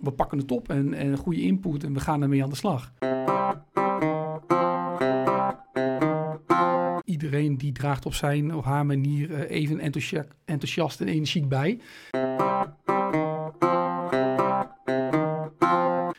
[0.00, 2.92] we pakken het op en, en goede input en we gaan ermee aan de slag.
[7.04, 11.78] Iedereen die draagt op zijn of haar manier eh, even enthousia- enthousiast en energiek bij.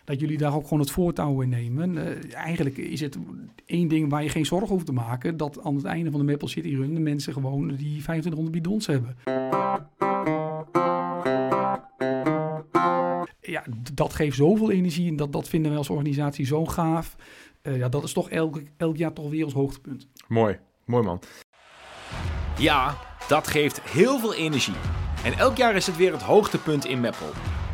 [0.06, 1.98] Dat jullie daar ook gewoon het voortouw in nemen.
[1.98, 3.18] Eh, eigenlijk is het
[3.66, 5.38] één ding waar je geen zorgen hoeft te maken.
[5.38, 8.88] Dat aan het einde van de Maple City Run de mensen gewoon die 2500 bidons
[8.88, 9.16] hebben.
[13.52, 13.64] Ja,
[13.94, 17.16] dat geeft zoveel energie en dat, dat vinden wij als organisatie zo gaaf.
[17.62, 20.08] Eh, ja, dat is toch elk, elk jaar toch weer ons hoogtepunt.
[20.28, 21.22] Mooi, mooi man.
[22.58, 22.98] Ja,
[23.28, 24.74] dat geeft heel veel energie.
[25.24, 27.30] En elk jaar is het weer het hoogtepunt in Meppel.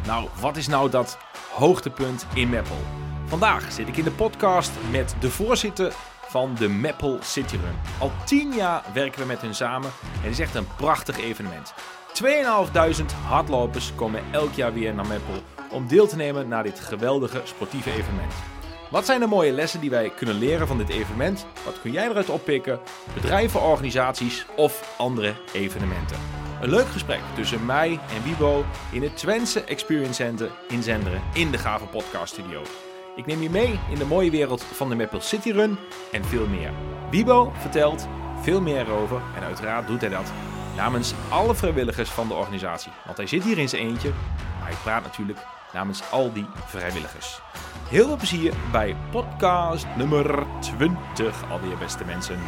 [0.05, 1.17] Nou, wat is nou dat
[1.53, 2.81] hoogtepunt in Meppel?
[3.25, 5.93] Vandaag zit ik in de podcast met de voorzitter
[6.27, 7.75] van de Meppel City Run.
[7.99, 11.73] Al tien jaar werken we met hun samen en het is echt een prachtig evenement.
[12.13, 17.41] 2500 hardlopers komen elk jaar weer naar Meppel om deel te nemen naar dit geweldige
[17.43, 18.33] sportieve evenement.
[18.89, 21.45] Wat zijn de mooie lessen die wij kunnen leren van dit evenement?
[21.65, 22.79] Wat kun jij eruit oppikken?
[23.13, 26.17] Bedrijven, organisaties of andere evenementen?
[26.61, 31.51] Een leuk gesprek tussen mij en Wibo in het Twentse Experience Center in Zenderen in
[31.51, 32.61] de gave podcast studio.
[33.15, 35.77] Ik neem je mee in de mooie wereld van de Maple City Run
[36.11, 36.71] en veel meer.
[37.09, 38.07] Wibo vertelt
[38.41, 40.31] veel meer erover en uiteraard doet hij dat
[40.75, 42.91] namens alle vrijwilligers van de organisatie.
[43.05, 44.09] Want hij zit hier in zijn eentje,
[44.59, 45.39] maar hij praat natuurlijk
[45.77, 47.39] namens al die vrijwilligers.
[47.89, 52.39] Heel veel plezier bij podcast nummer 20 alweer, beste mensen.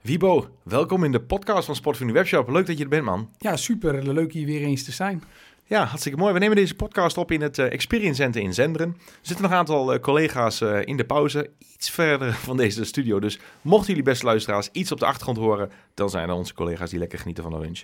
[0.00, 2.48] Wibo, welkom in de podcast van Sport Webshop.
[2.48, 3.30] Leuk dat je er bent, man.
[3.38, 4.12] Ja, super.
[4.12, 5.22] Leuk hier weer eens te zijn.
[5.66, 6.32] Ja, hartstikke mooi.
[6.32, 8.88] We nemen deze podcast op in het eh, Experience Center in Zenderen.
[8.88, 12.84] Er zitten nog een aantal eh, collega's eh, in de pauze, iets verder van deze
[12.84, 13.20] studio.
[13.20, 16.90] Dus mochten jullie beste luisteraars iets op de achtergrond horen, dan zijn er onze collega's
[16.90, 17.82] die lekker genieten van de lunch.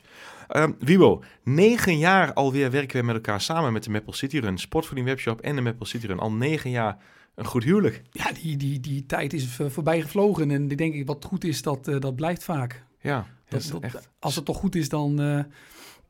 [0.48, 4.58] Ehm Wibo, negen jaar alweer werken we met elkaar samen met de Maple City Run,
[4.58, 6.19] Sportvoeding Webshop en de Maple City Run.
[6.19, 6.97] Al negen jaar
[7.34, 8.03] een goed huwelijk.
[8.11, 10.51] Ja, die, die, die tijd is voorbij gevlogen.
[10.51, 12.85] En ik denk ik, wat goed is, dat, dat blijft vaak.
[13.01, 14.08] Ja, dat Dat, echt...
[14.19, 15.46] Als het toch goed is, dan...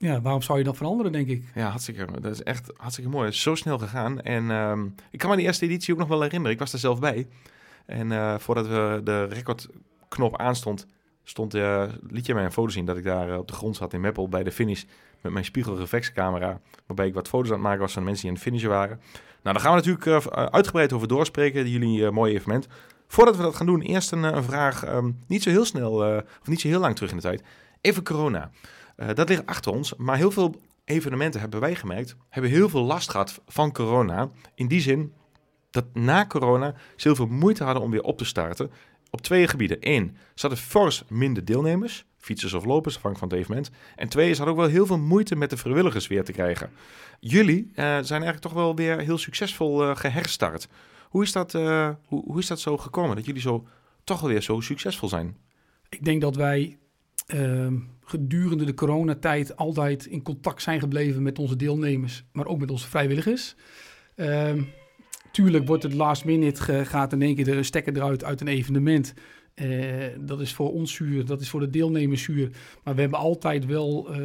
[0.01, 1.45] ja, waarom zou je dat veranderen, denk ik?
[1.55, 3.25] Ja, hartstikke, dat is echt hartstikke mooi.
[3.25, 4.21] Het is zo snel gegaan.
[4.21, 6.53] En ehm, ik kan me die eerste editie ook nog wel herinneren.
[6.53, 7.27] Ik was er zelf bij.
[7.87, 10.87] En eh, voordat we de recordknop aanstond,
[11.25, 13.77] stond, eh, liet je mij een foto zien dat ik daar eh, op de grond
[13.77, 14.85] zat in Meppel bij de finish
[15.21, 16.61] met mijn spiegelreflexcamera.
[16.87, 19.01] Waarbij ik wat foto's aan het maken was van mensen die aan het finishen waren.
[19.43, 22.67] Nou, daar gaan we natuurlijk uitgebreid over doorspreken, jullie mooie evenement.
[23.07, 25.93] Voordat we dat gaan doen, eerst een, vraag, ehm, niet zo heel snel,
[26.41, 27.43] of niet zo heel lang terug in de tijd.
[27.81, 28.51] Even corona.
[29.01, 32.83] Eh, dat ligt achter ons, maar heel veel evenementen hebben wij gemerkt, hebben heel veel
[32.83, 34.31] last gehad van corona.
[34.55, 35.13] In die zin
[35.71, 38.71] dat na corona ze heel veel moeite hadden om weer op te starten.
[39.11, 39.77] Op twee gebieden.
[39.81, 43.71] Eén, ze hadden fors minder deelnemers, fietsers of lopers, afhankelijk van het evenement.
[43.97, 46.71] En twee, ze hadden ook wel heel veel moeite met de vrijwilligers weer te krijgen.
[47.21, 50.69] Jullie eh, zijn eigenlijk toch wel weer heel succesvol eh, geherstart.
[51.09, 53.67] Hoe is, dat, hoe, hoe is dat zo gekomen, dat jullie zo,
[54.05, 55.37] toch wel weer zo succesvol zijn?
[55.89, 56.79] Ik denk dat wij
[57.31, 57.75] ehm,
[58.05, 62.89] gedurende de coronatijd altijd in contact zijn gebleven met onze deelnemers, maar ook met onze
[62.89, 63.55] vrijwilligers.
[64.15, 64.63] Ehm,
[65.33, 69.15] tuurlijk wordt het last minute, gaat in één keer de stekker eruit uit een evenement.
[69.61, 72.51] Eh, dat is voor ons zuur, dat is voor de deelnemers zuur.
[72.85, 74.19] Maar we hebben altijd wel eh,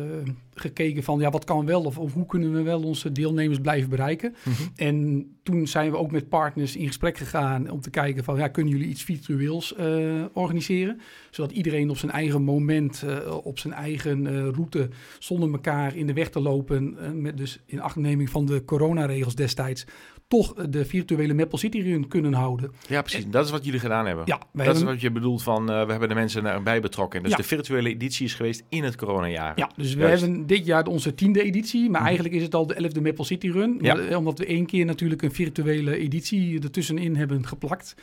[0.53, 3.89] gekeken van ja, wat kan wel of, of hoe kunnen we wel onze deelnemers blijven
[3.89, 4.35] bereiken.
[4.75, 8.47] En toen zijn we ook met partners in gesprek gegaan om te kijken van ja,
[8.47, 10.99] kunnen jullie iets virtueels eh, organiseren?
[11.31, 13.05] Zodat iedereen op zijn eigen moment,
[13.43, 18.29] op zijn eigen route, zonder elkaar in de weg te lopen, met dus in achtneming
[18.29, 19.85] van de coronaregels destijds,
[20.27, 22.71] toch de virtuele Maple City Run kunnen houden.
[22.87, 23.27] Ja, precies.
[23.27, 24.23] Dat is wat jullie gedaan hebben.
[24.27, 27.21] Ja, dat is wat je bedoelt van, eh, we hebben de mensen erbij betrokken.
[27.21, 27.37] Dus Ja.
[27.37, 29.53] de virtuele editie is geweest in het coronajaar.
[29.59, 32.05] ja, dus we hebben dit jaar onze tiende editie, maar Mhm.
[32.05, 33.77] eigenlijk is het al de elfde Maple City Run.
[33.81, 33.97] Ja.
[33.97, 37.95] Eh, Omdat we één keer natuurlijk een virtuele editie ertussenin hebben geplakt.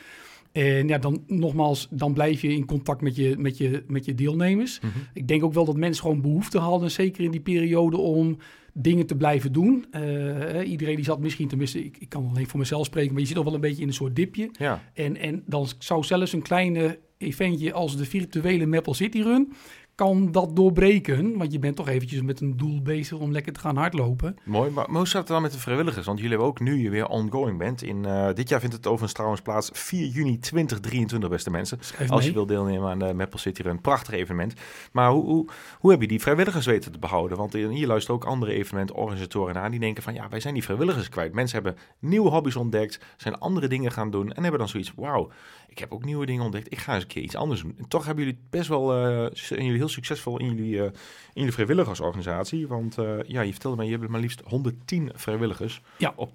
[0.51, 4.15] En ja, dan nogmaals, dan blijf je in contact met je, met je, met je
[4.15, 4.79] deelnemers.
[4.79, 4.91] Mhm.
[5.13, 8.37] Ik denk ook wel dat mensen gewoon behoefte hadden, zeker in die periode, om
[8.73, 9.85] dingen te blijven doen.
[9.91, 13.21] Eh, eh, iedereen die zat misschien, tenminste, ik, ik kan alleen voor mezelf spreken, maar
[13.21, 14.49] je zit al wel een beetje in een soort dipje.
[14.59, 14.83] Ja.
[14.93, 19.53] En, en dan zou zelfs een kleine eventje als de virtuele Maple City Run,
[19.95, 21.37] kan dat doorbreken.
[21.37, 24.35] Want je bent toch eventjes met een doel bezig om lekker te gaan hardlopen.
[24.43, 26.05] Mooi, maar hoe staat het dan met de vrijwilligers?
[26.05, 27.81] Want jullie hebben ook nu je weer ongoing bent.
[27.81, 31.77] In, eh, dit jaar vindt het overigens trouwens plaats 4 juni 2023, beste mensen.
[31.81, 34.53] Schrijf Als je wil deelnemen aan de Maple City Run, prachtig evenement.
[34.91, 35.47] Maar hoe, hoe,
[35.79, 37.37] hoe heb je die vrijwilligers weten te behouden?
[37.37, 39.71] Want hier luisteren ook andere evenementorganisatoren naar.
[39.71, 41.33] Die denken van, ja, wij zijn die vrijwilligers kwijt.
[41.33, 44.31] Mensen hebben nieuwe hobby's ontdekt, zijn andere dingen gaan doen.
[44.33, 45.31] En hebben dan zoiets, wauw,
[45.67, 46.71] ik heb ook nieuwe dingen ontdekt.
[46.71, 47.75] Ik ga eens een keer iets anders doen.
[47.77, 48.87] En toch hebben jullie best wel,
[49.33, 50.91] zijn jullie heel succesvol in jullie, uh, in
[51.33, 52.67] jullie vrijwilligersorganisatie.
[52.67, 56.13] Want uh, ja, je vertelde mij, je hebt maar liefst 110 vrijwilligers ja.
[56.15, 56.29] op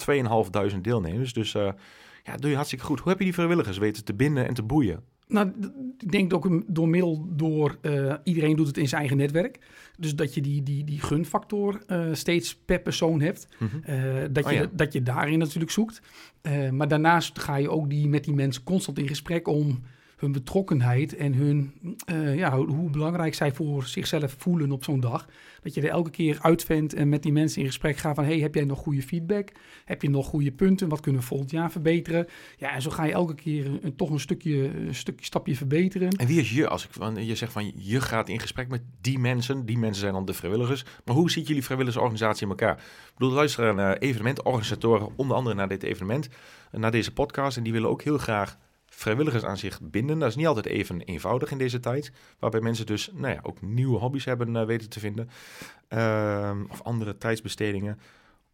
[0.74, 1.32] 2.500 deelnemers.
[1.32, 1.70] Dus uh,
[2.24, 3.00] ja, doe je hartstikke goed.
[3.00, 5.02] Hoe heb je die vrijwilligers weten te binden en te boeien?
[5.28, 5.52] Nou,
[5.98, 9.58] ik denk ook door middel door uh, iedereen doet het in zijn eigen netwerk.
[9.98, 13.48] Dus dat je die, die, die gunfactor uh, steeds per persoon hebt.
[13.58, 13.94] Mm -hmm.
[13.94, 14.70] uh, dat, oh, je, ja.
[14.72, 16.00] dat je daarin natuurlijk zoekt.
[16.70, 19.82] maar daarnaast ga je ook die, met die mensen constant in gesprek om
[20.18, 21.72] hun betrokkenheid en hun,
[22.12, 25.26] uh, ja, hoe belangrijk zij voor zichzelf voelen op zo'n dag.
[25.62, 28.24] Dat je er elke keer uitvindt en met die mensen in gesprek gaat van...
[28.24, 29.48] hey, heb jij nog goede feedback?
[29.84, 30.88] Heb je nog goede punten?
[30.88, 32.26] Wat kunnen we volgend jaar verbeteren?
[32.56, 36.10] Ja, en zo ga je elke keer een, toch een stukje, een stukje stapje verbeteren.
[36.10, 36.68] En wie is je?
[36.68, 39.66] Als ik, je zegt van je gaat in gesprek met die mensen.
[39.66, 40.84] Die mensen zijn dan de vrijwilligers.
[41.04, 42.76] Maar hoe ziet jullie vrijwilligersorganisatie in elkaar?
[42.78, 46.28] Ik bedoel, luisteren naar evenementorganisatoren, onder andere naar dit evenement,
[46.72, 47.56] naar deze podcast.
[47.56, 48.58] En die willen ook heel graag
[48.98, 50.18] vrijwilligers aan zich binden.
[50.18, 52.12] Dat is niet altijd even eenvoudig in deze tijd.
[52.38, 55.30] Waarbij mensen dus nou ja, ook nieuwe hobby's hebben uh, weten te vinden.
[55.88, 57.98] Uh, of andere tijdsbestedingen.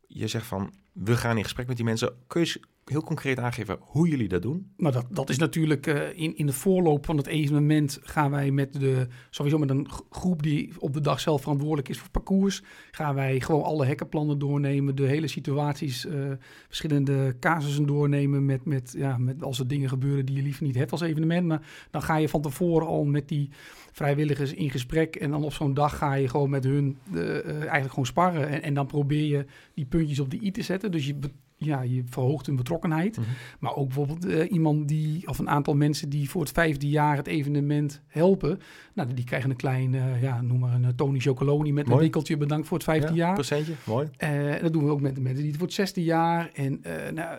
[0.06, 2.16] Je zegt van, we gaan in gesprek met die mensen.
[2.26, 4.72] Kun je heel concreet aangeven hoe jullie dat doen?
[4.76, 8.50] Nou, dat, dat is natuurlijk uh, in, in de voorloop van het evenement gaan wij
[8.50, 12.62] met de, sowieso met een groep die op de dag zelf verantwoordelijk is voor parcours,
[12.90, 16.32] gaan wij gewoon alle hekkenplannen doornemen, de hele situaties, uh,
[16.66, 20.74] verschillende casussen doornemen met, met, ja, met als er dingen gebeuren die je liever niet
[20.74, 21.46] hebt als evenement.
[21.46, 23.50] Maar dan ga je van tevoren al met die
[23.92, 27.88] vrijwilligers in gesprek en dan op zo'n dag ga je gewoon met hun uh, eigenlijk
[27.88, 29.44] gewoon sparren en, en dan probeer je
[29.74, 30.90] die puntjes op de i te zetten.
[30.90, 31.18] Dus je
[31.56, 33.16] ja, je verhoogt hun betrokkenheid.
[33.16, 33.32] Mm -hmm.
[33.58, 37.16] Maar ook bijvoorbeeld uh, iemand die, of een aantal mensen die voor het vijfde jaar
[37.16, 38.60] het evenement helpen.
[38.94, 41.96] Nou, die krijgen een klein, uh, ja, noem maar een Tony Chocoloni met mooi.
[41.96, 43.34] een wikkeltje bedankt voor het vijfde ja, jaar.
[43.34, 44.08] Procentje, mooi.
[44.18, 46.50] Uh, dat doen we ook met de mensen die het voor het zesde jaar.
[46.54, 46.80] En,
[47.14, 47.38] nou,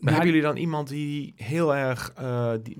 [0.00, 2.14] hebben jullie dan iemand die heel erg
[2.62, 2.76] die,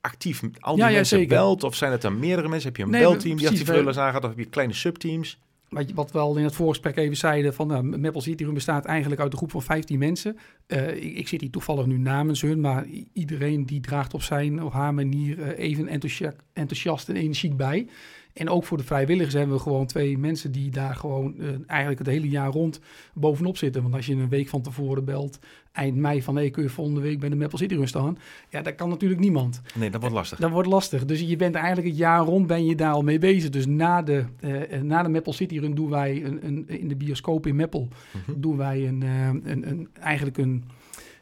[0.00, 1.64] actief al die ja, mensen belt?
[1.64, 2.68] Of zijn het dan meerdere mensen?
[2.68, 4.24] Heb je een Nee, belteam die actief aangaat?
[4.24, 5.40] Of heb je kleine subteams?
[5.72, 9.20] Wat, wat we al in het voorgesprek even zeiden, van nou, Maple City bestaat eigenlijk
[9.20, 10.36] uit een groep van 15 mensen.
[10.66, 14.62] Eh, ik, ik zit hier toevallig nu namens hun, maar iedereen die draagt op zijn
[14.62, 17.86] of haar manier eh, even enthousia- enthousiast en energiek bij.
[18.32, 21.98] En ook voor de vrijwilligers hebben we gewoon twee mensen die daar gewoon eh, eigenlijk
[21.98, 22.80] het hele jaar rond
[23.14, 23.82] bovenop zitten.
[23.82, 25.38] Want als je een week van tevoren belt,
[25.72, 28.18] eind mei van hey, kun je volgende week bij de Maple City Room staan?
[28.50, 29.60] Ja, dat kan natuurlijk niemand.
[29.74, 30.38] Nee, dat wordt lastig.
[30.38, 31.04] Dat wordt lastig.
[31.04, 33.50] Dus je bent eigenlijk het jaar rond ben je daar al mee bezig.
[33.50, 36.88] Dus na de, eh, eh, na de Maple City Run doen wij een, een, in
[36.88, 37.88] de bioscoop in Meppel
[38.26, 38.40] Mhm.
[38.40, 40.64] doen wij een, eh, een, een, eigenlijk een,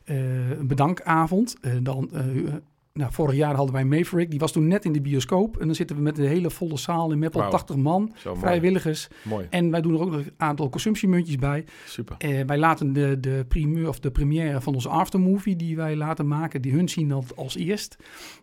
[0.05, 1.57] eh, een bedankavond.
[1.61, 2.55] Eh, dan, eh, eh,
[2.93, 5.57] nou, vorig jaar hadden wij Maverick, die was toen net in de bioscoop.
[5.57, 7.51] En dan zitten we met een hele volle zaal in Meppel, Wauw.
[7.51, 9.09] 80 man, Zo vrijwilligers.
[9.23, 9.47] Mooi.
[9.51, 11.65] En wij doen er ook nog een aantal consumptiemuntjes bij.
[11.87, 12.17] Super.
[12.19, 16.29] Eh, wij laten de, de, primeur, of de première van onze aftermovie die wij laten
[16.29, 17.97] maken, die hun zien dat als eerst.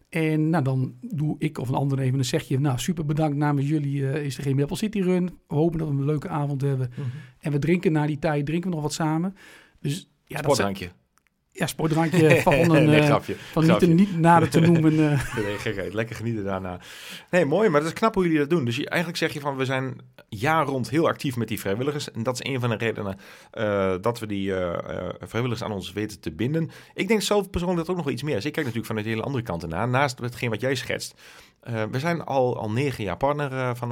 [0.10, 2.60] En nou, dan doe ik of een ander even een zegje.
[2.60, 5.26] Nou, super bedankt namens jullie eh, is er geen Maple City Run.
[5.48, 6.92] We hopen dat we een leuke avond hebben.
[7.40, 9.36] En we drinken na die tijd, drinken we nog wat samen.
[9.80, 10.80] Dus ja, dat.
[11.58, 13.36] Ja sportdrankje van een, nee, eh, grapje.
[13.52, 13.88] van niet, grapje.
[13.88, 14.92] niet nader te noemen.
[15.12, 15.94] eh, Nee, gekheid.
[15.94, 16.80] Lekker genieten daarna.
[17.30, 17.70] Nee, mooi.
[17.70, 18.66] Maar dat is knap hoe jullie dat doen.
[18.66, 19.98] Dus je, eigenlijk zeg je van, we zijn
[20.30, 22.12] jaar rond heel actief met die vrijwilligers.
[22.12, 23.18] En dat is een van de redenen
[23.52, 24.54] eh, dat we die
[25.20, 26.70] vrijwilligers aan ons weten te binden.
[26.94, 28.46] Ik denk zelf persoonlijk dat ook nog wel iets meer is.
[28.46, 29.88] Ik kijk natuurlijk vanuit de hele andere kant ernaar.
[29.88, 31.22] Naast hetgeen wat jij schetst.
[31.92, 33.90] We zijn al, al negen jaar partner van,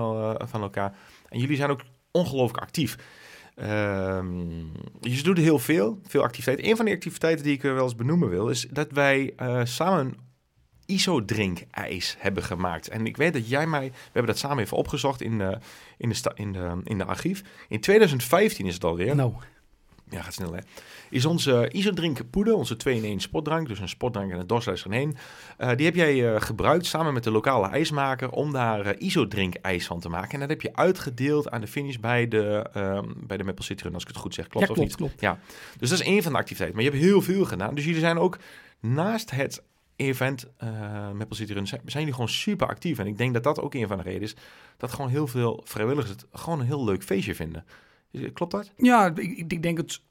[0.47, 0.95] van elkaar.
[1.29, 1.81] En jullie zijn ook
[2.12, 2.97] ongelooflijk actief.
[3.55, 4.55] Ehm
[5.11, 6.69] je doet heel veel, veel activiteiten.
[6.69, 9.62] Een van de activiteiten die ik eh, wel eens benoemen wil, is dat wij eh,
[9.63, 10.13] samen
[10.85, 12.88] ISO-drinkijs hebben gemaakt.
[12.88, 15.57] En ik weet dat jij mij, we hebben dat samen even opgezocht in de,
[15.97, 17.43] in de, in de, in de archief.
[17.67, 19.15] In 2015 is het alweer.
[19.15, 19.33] nou,
[20.09, 20.59] Ja, gaat snel hè.
[21.09, 25.17] Is onze ISO-drink poeder, onze 2-in-1 sportdrank, dus een sportdrank en een dorslijst erheen.
[25.57, 29.55] eh, die heb jij eh, gebruikt samen met de lokale ijsmaker om daar eh, ISO-drink
[29.55, 30.31] ijs van te maken.
[30.31, 33.83] En dat heb je uitgedeeld aan de finish bij de, ehm, bij de Maple City
[33.83, 34.47] Run, als ik het goed zeg.
[34.47, 34.95] Klopt ja, of niet?
[34.95, 35.38] klopt, klopt.
[35.77, 36.75] Dus dat is één van de activiteiten.
[36.77, 37.75] Maar je hebt heel veel gedaan.
[37.75, 38.38] Dus jullie zijn ook
[38.79, 39.63] naast het
[39.95, 40.69] event uh,
[41.12, 43.00] Maple City Run, zijn, zijn jullie gewoon super actief.
[43.00, 44.35] En ik denk dat dat ook een van de redenen is
[44.77, 47.65] dat gewoon heel veel vrijwilligers het gewoon een heel leuk feestje vinden.
[48.34, 48.72] Klopt dat?
[48.77, 50.01] Ja, ik, ik denk het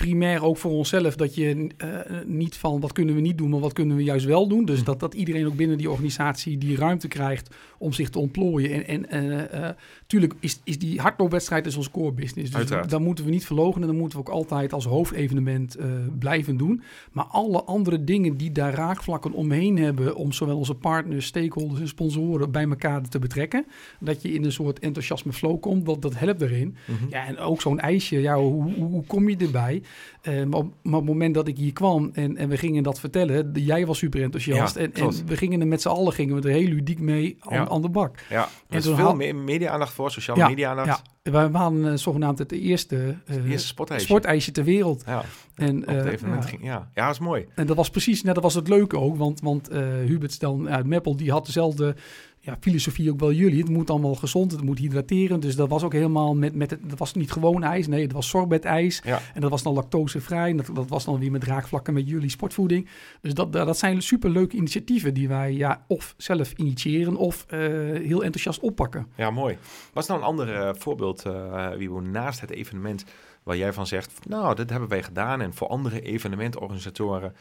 [0.00, 1.88] primair ook voor onszelf dat je eh,
[2.26, 4.64] niet van wat kunnen we niet doen, maar wat kunnen we juist wel doen.
[4.64, 8.86] Dus dat, dat iedereen ook binnen die organisatie die ruimte krijgt om zich te ontplooien.
[8.86, 9.76] En, en eh, eh,
[10.06, 12.50] tuurlijk is, is die hardloopwedstrijd is ons core business.
[12.50, 15.76] Dus daar moeten we niet verlogen en dat moeten we ook altijd als hoofdevenement
[16.18, 16.82] blijven doen.
[17.12, 21.88] Maar alle andere dingen die daar raakvlakken omheen hebben om zowel onze partners, stakeholders en
[21.88, 23.66] sponsoren bij elkaar te betrekken.
[24.00, 26.76] Dat je in een soort enthousiasme flow komt, dat, dat helpt erin.
[27.10, 29.82] Ja, en ook zo'n ijsje, ja, hoe, hoe, hoe kom je erbij?
[30.22, 32.82] Eh, maar, op, maar op het moment dat ik hier kwam en, en we gingen
[32.82, 34.74] dat vertellen, de- jij was super enthousiast.
[34.74, 37.36] Ja, en, en we gingen er met z'n allen gingen we er heel ludiek mee
[37.40, 37.68] aan, Ja.
[37.68, 38.18] aan de bak.
[38.28, 41.02] Ja, er is veel media-aandacht voor, sociale media-aandacht.
[41.22, 44.06] Ja, wij waren eh, zogenaamd het eerste, eh, Eerste sportijsje.
[44.06, 45.02] sportijsje ter wereld.
[45.06, 46.64] Ja, En, op het evenement ging.
[46.64, 46.90] Ja.
[46.94, 47.46] ja, dat is mooi.
[47.54, 49.68] En dat was precies, net dat was het leuke ook, want, want
[50.06, 51.94] Hubert Stel uit Meppel, die had dezelfde
[52.42, 53.58] ja, filosofie ook wel jullie.
[53.58, 55.40] Het moet allemaal gezond, het moet hydrateren.
[55.40, 58.12] Dus dat was ook helemaal met, met het, dat was niet gewoon ijs, nee, het
[58.12, 59.00] was sorbet-ijs.
[59.04, 59.20] Ja.
[59.34, 62.30] En dat was dan lactosevrij en dat, dat was dan weer met raakvlakken met jullie
[62.30, 62.88] sportvoeding.
[63.20, 68.24] Dus dat, dat zijn superleuke initiatieven die wij ja, of zelf initiëren of eh, heel
[68.24, 69.06] enthousiast oppakken.
[69.14, 69.58] Ja, mooi.
[69.92, 73.04] Wat is nou een ander eh, voorbeeld, eh Wiebo, naast het evenement
[73.42, 75.40] waar jij van zegt, nou, dat hebben wij gedaan.
[75.40, 77.34] En voor andere evenementorganisatoren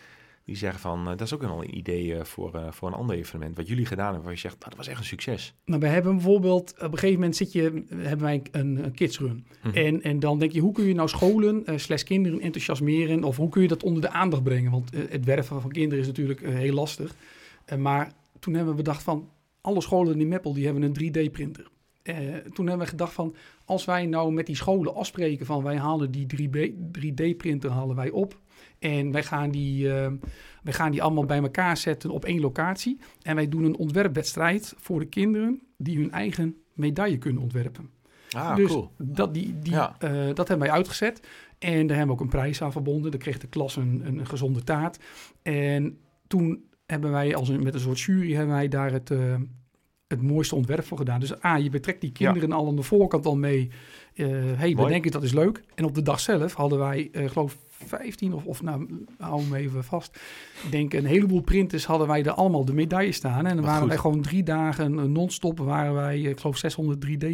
[0.49, 2.93] die zeggen van, eh, dat is ook wel een idee eh, voor, eh, voor een
[2.93, 3.57] ander evenement.
[3.57, 5.53] Wat jullie gedaan hebben, waar je zegt, nou, dat was echt een succes.
[5.65, 9.45] Nou, we hebben bijvoorbeeld, op een gegeven moment zit je, hebben wij een, een kidsrun.
[9.63, 9.75] Mhm.
[9.75, 13.23] En, en dan denk je, hoe kun je nou scholen eh slash kinderen enthousiasmeren?
[13.23, 14.71] Of hoe kun je dat onder de aandacht brengen?
[14.71, 17.15] Want het werven van kinderen is natuurlijk heel lastig.
[17.77, 19.29] Maar toen hebben we bedacht van,
[19.61, 21.67] alle scholen in Meppel die hebben een 3D-printer.
[22.01, 22.15] Eh,
[22.53, 26.11] toen hebben we gedacht van, als wij nou met die scholen afspreken van, wij halen
[26.11, 26.27] die
[26.91, 28.39] 3D-printer halen wij op.
[28.79, 30.11] En wij gaan, die, eh,
[30.63, 32.99] wij gaan die allemaal bij elkaar zetten op één locatie.
[33.21, 37.89] En wij doen een ontwerpwedstrijd voor de kinderen die hun eigen medaille kunnen ontwerpen.
[38.31, 38.91] Ah, dus cool.
[38.97, 39.95] dat, die, die, Ja.
[39.99, 41.21] eh, dat hebben wij uitgezet.
[41.59, 43.11] En daar hebben we ook een prijs aan verbonden.
[43.11, 44.99] Daar kreeg de klas een, een, gezonde taart.
[45.41, 45.97] En
[46.27, 49.35] toen hebben wij als een, met een soort jury hebben wij daar het, eh,
[50.07, 51.19] het mooiste ontwerp voor gedaan.
[51.19, 53.69] Dus A, je betrekt die kinderen al aan de voorkant al mee.
[54.13, 54.89] Eh hey, we Mooi.
[54.89, 55.63] denken dat is leuk.
[55.75, 59.57] En op de dag zelf hadden wij, eh geloof 15 of, of nou, hou me
[59.57, 60.19] even vast.
[60.65, 63.45] Ik denk een heleboel printers hadden wij er allemaal de medaille staan.
[63.45, 63.87] En dan waren goed.
[63.89, 67.25] wij gewoon drie dagen eh, non-stop waren wij, eh, ik geloof 600 3D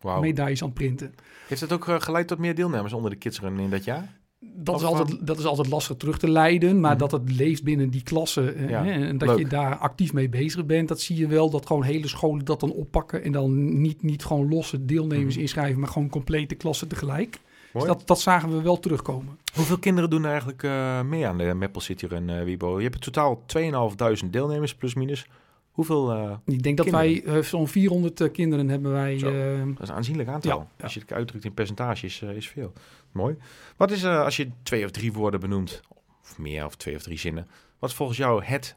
[0.00, 0.20] Wauw.
[0.20, 1.14] medailles aan het printen.
[1.48, 4.18] Heeft dat ook eh, geleid tot meer deelnemers onder de kidsrun in dat jaar?
[4.54, 6.98] Dat is, altijd, dat is altijd lastig terug te leiden, maar Mhm.
[6.98, 9.38] dat het leeft binnen die klasse eh, Ja, hè, en dat leuk.
[9.38, 11.50] je daar actief mee bezig bent, dat zie je wel.
[11.50, 15.42] Dat gewoon hele scholen dat dan oppakken en dan niet, niet gewoon losse deelnemers Mhm.
[15.42, 17.40] inschrijven, maar gewoon complete klassen tegelijk.
[17.72, 19.38] Dus dat, dat zagen we wel terugkomen.
[19.54, 22.76] Hoeveel kinderen doen er eigenlijk eh, mee aan de Maple City Run, eh, Wiebo?
[22.76, 23.42] Je hebt in totaal
[24.22, 25.26] 2.500 deelnemers, plus minus.
[25.70, 27.24] Hoeveel, eh, Ik denk dat Kinderen.
[27.24, 29.18] wij eh, zo'n 400 eh, kinderen hebben wij.
[29.18, 29.26] Zo.
[29.28, 30.58] eh, dat is een aanzienlijk aantal.
[30.58, 30.82] Ja, ja.
[30.84, 32.72] Als je het uitdrukt in percentages, eh, is veel.
[33.12, 33.36] Mooi.
[33.76, 35.80] Wat is, eh, als je twee of drie woorden benoemt,
[36.22, 37.46] of meer, of twee of drie zinnen,
[37.78, 38.76] wat is volgens jou het,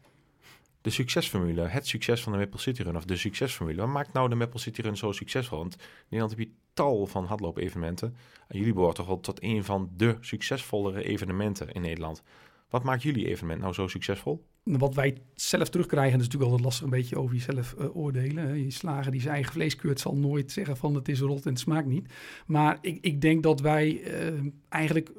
[0.81, 3.81] de succesformule, het succes van de Maple City Run, of de succesformule?
[3.81, 5.57] Wat maakt nou de Maple City Run zo succesvol?
[5.57, 8.15] Want in Nederland heb je tal van hardloop-evenementen.
[8.48, 12.24] En jullie behoren toch wel tot een van de succesvollere evenementen in Nederland.
[12.70, 14.46] Wat maakt jullie evenement nou zo succesvol?
[14.63, 18.63] wat wij zelf terugkrijgen, is natuurlijk altijd lastig een beetje over jezelf eh, oordelen.
[18.63, 21.51] Je slager die zijn eigen vlees keurt zal nooit zeggen van het is rot en
[21.51, 22.13] het smaakt niet.
[22.46, 24.34] Maar ik, ik denk dat wij eh,
[24.70, 25.12] eigenlijk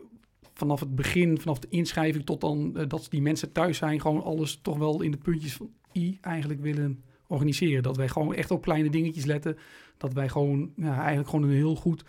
[0.54, 4.22] vanaf het begin, vanaf de inschrijving tot dan eh, dat die mensen thuis zijn, gewoon
[4.22, 7.82] alles toch wel in de puntjes van i eigenlijk willen organiseren.
[7.82, 9.56] Dat wij gewoon echt op kleine dingetjes letten.
[9.96, 12.04] Dat wij gewoon ja, eigenlijk gewoon een heel goed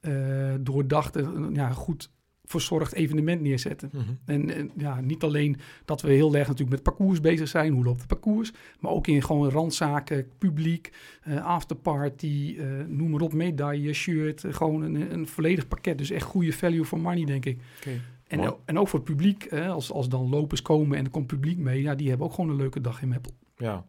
[0.00, 2.12] eh doordacht, en, ja, goed
[2.46, 3.90] verzorgd evenement neerzetten.
[4.24, 7.84] En, en ja, niet alleen dat we heel erg natuurlijk met parcours bezig zijn, hoe
[7.84, 13.32] loopt het parcours, maar ook in gewoon randzaken, publiek, eh, afterparty, eh, noem maar op,
[13.32, 15.98] medaille, shirt, eh, gewoon een, een volledig pakket.
[15.98, 17.60] Dus echt goede value for money, denk ik.
[18.26, 18.50] En, Mooi.
[18.50, 21.26] o- en ook voor het publiek, hè, als, als dan lopers komen en er komt
[21.26, 23.32] publiek mee, ja, die hebben ook gewoon een leuke dag in Meppel.
[23.56, 23.86] Ja.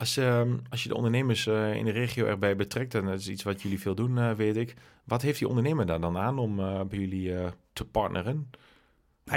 [0.00, 3.28] Als, ehm, als je de ondernemers eh, in de regio erbij betrekt, en dat is
[3.28, 4.74] iets wat jullie veel doen, eh, weet ik.
[5.04, 7.34] Wat heeft die ondernemer daar dan aan om eh, bij jullie
[7.72, 8.50] te partneren?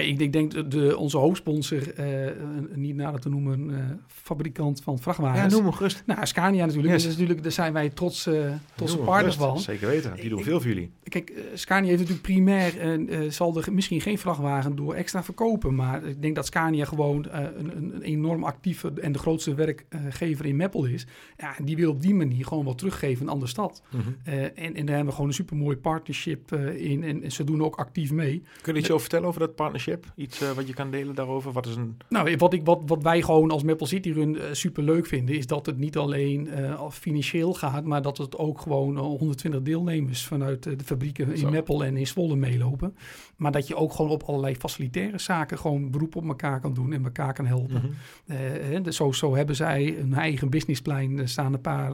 [0.02, 4.82] Ik, ik denk de, de, onze hoofdsponsor, eh, een niet nader te noemen, eh, fabrikant
[4.84, 5.54] van Ja, vrachtwagens.
[5.54, 6.04] noem hem gerust.
[6.06, 6.94] Nou, Scania natuurlijk.
[6.94, 7.04] Yes.
[7.04, 8.34] Dus natuurlijk, daar zijn wij trots, eh
[8.76, 9.60] trotse Noem hem partners van.
[9.60, 10.16] Zeker weten.
[10.16, 10.92] Die doen Ik- veel voor jullie.
[11.04, 15.24] Kijk, eh, Scania heeft natuurlijk primair, eh, eh, zal er misschien geen vrachtwagen door extra
[15.24, 15.76] verkopen.
[15.76, 20.46] Maar ik denk dat Scania gewoon eh, een, een, enorm actieve en de grootste werkgever
[20.46, 21.06] in Meppel is.
[21.38, 23.82] Ja, en die wil op die manier gewoon wat teruggeven aan een andere stad.
[24.24, 27.04] Eh, en, en daar hebben we gewoon een supermooi partnership eh, in.
[27.04, 28.44] En, en ze doen ook actief mee.
[28.62, 29.82] Kun je iets over vertellen over dat partnership?
[30.16, 31.52] Iets eh, wat je kan delen daarover?
[31.52, 31.98] Wat is een...
[32.10, 35.36] Nou, wat, ik, wat, wat wij gewoon als Meppel City Run eh, super leuk vinden,
[35.36, 39.62] is dat het niet alleen al financieel gaat, maar dat het ook gewoon eh, 120
[39.62, 41.46] deelnemers vanuit de fabrieken Zo.
[41.46, 42.96] in Meppel en in Zwolle meelopen.
[43.36, 46.94] Maar dat je ook gewoon op allerlei facilitaire zaken gewoon beroep op elkaar kan doen
[46.94, 47.96] en elkaar kan helpen.
[48.26, 51.20] Hè, dus zo, zo hebben zij een eigen businessplein.
[51.20, 51.94] Er staan een paar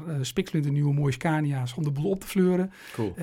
[0.54, 2.72] uh, nieuwe mooie Scania's om de boel op te fleuren.
[2.94, 3.14] Cool.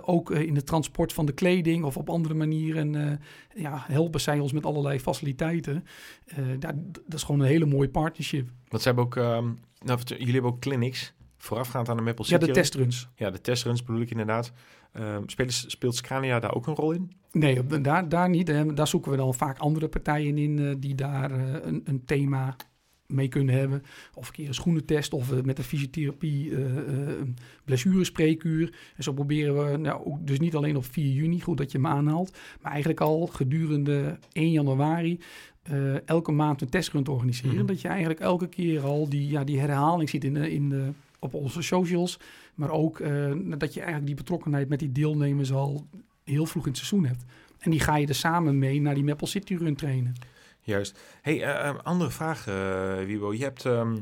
[0.00, 3.20] Ook in het transport van de kleding of op andere manieren
[3.60, 5.84] ja, helpen zij ons met allerlei faciliteiten.
[6.26, 8.48] Eh, ja, d- dat is gewoon een hele mooie partnership.
[8.68, 9.16] Want ze hebben ook...
[9.16, 9.48] ehm,
[9.84, 11.12] nou, jullie hebben ook clinics.
[11.36, 12.54] voorafgaand aan de Ja, City de Run?
[12.54, 13.08] testruns.
[13.14, 14.52] Ja, de testruns bedoel ik inderdaad.
[14.92, 17.12] Ehm, speelt, speelt Scania daar ook een rol in?
[17.32, 18.48] Nee, de- daar, daar niet.
[18.48, 18.74] hè.
[18.74, 22.56] Daar zoeken we dan vaak andere partijen in eh, die daar eh, een, een thema
[23.10, 23.82] mee kunnen hebben.
[24.14, 27.16] Of een keer een schoenentest of eh, met een fysiotherapie eh, eh,
[27.64, 28.74] blessurespreekuur.
[28.96, 31.78] En zo proberen we, nou, ook dus niet alleen op 4 juni, goed dat je
[31.78, 35.20] hem aanhaalt, maar eigenlijk al gedurende 1 januari
[36.04, 37.56] elke maand een testrun te organiseren.
[37.56, 37.66] Mhm.
[37.66, 40.88] Dat je eigenlijk elke keer al die, ja, die herhaling ziet in de, in de,
[41.18, 42.18] op onze socials.
[42.54, 42.98] Maar ook
[43.58, 45.86] dat je eigenlijk die betrokkenheid met die deelnemers al
[46.24, 47.24] heel vroeg in het seizoen hebt.
[47.58, 50.14] En die ga je er samen mee naar die Maple City Run trainen.
[50.70, 50.98] Juist.
[51.22, 53.32] Hey, eh, eh, andere vraag, eh Wiebo.
[53.32, 53.96] Je hebt ehm,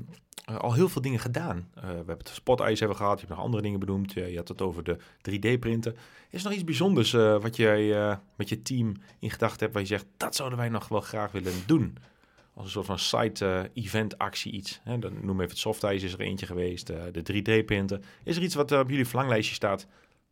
[0.45, 1.69] eh, al heel veel dingen gedaan.
[1.75, 4.13] We hebben het spotijs hebben gehad, je hebt nog andere dingen benoemd.
[4.13, 5.97] Je, had het over de 3D-printen.
[6.31, 9.73] Is er nog iets bijzonders wat jij met je team in gedachten hebt...
[9.73, 11.97] waar je zegt, dat zouden wij nog wel graag willen doen?
[12.55, 14.81] Als een soort van site-event actie iets.
[14.83, 14.99] Hè?
[14.99, 16.87] Dan noem even het softijs is er eentje geweest.
[16.87, 18.03] de 3D-printen.
[18.25, 19.87] Is er iets wat op jullie verlanglijstje staat...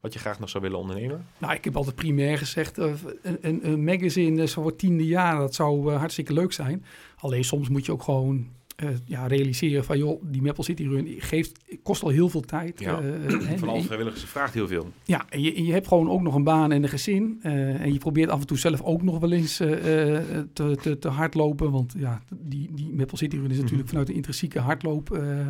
[0.06, 1.26] wat je graag nog zou willen ondernemen?
[1.38, 2.92] Nou, ik heb altijd primair gezegd, eh,
[3.40, 6.84] een, een, magazine eh, voor het tiende jaar, dat zou eh, hartstikke leuk zijn.
[7.18, 8.46] Alleen soms moet je ook gewoon
[8.76, 12.80] eh, ja, realiseren van, joh, die Maple City Run geeft, kost al heel veel tijd.
[12.80, 14.90] Ja, Eh, alle en- vrijwilligers, vraagt heel veel.
[15.04, 17.38] Ja, en je, je hebt gewoon ook nog een baan en een gezin.
[17.42, 20.76] eh, en je probeert af en toe zelf ook nog wel eens eh, eh, te,
[20.82, 21.70] te, te hardlopen.
[21.70, 23.88] Want ja, die, die Maple City Run is natuurlijk Mhm.
[23.88, 25.46] vanuit de intrinsieke hardloop eh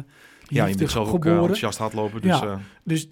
[0.49, 1.39] Ja, je bent zelf ook eh, geboren.
[1.41, 2.21] enthousiast hardlopen.
[2.23, 2.47] Dus, Ja.
[2.47, 3.09] eh, Dus,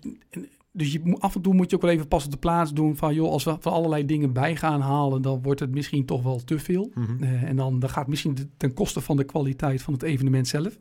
[0.77, 2.97] dus je, af en toe moet je ook wel even pas op de plaats doen
[2.97, 3.15] van...
[3.15, 5.23] joh, als we van allerlei dingen bij gaan halen...
[5.23, 6.91] dan wordt het misschien toch wel te veel.
[6.95, 7.23] mhm.
[7.23, 10.03] Eh, en dan, dan gaat het misschien de- ten koste van de kwaliteit van het
[10.03, 10.79] evenement zelf.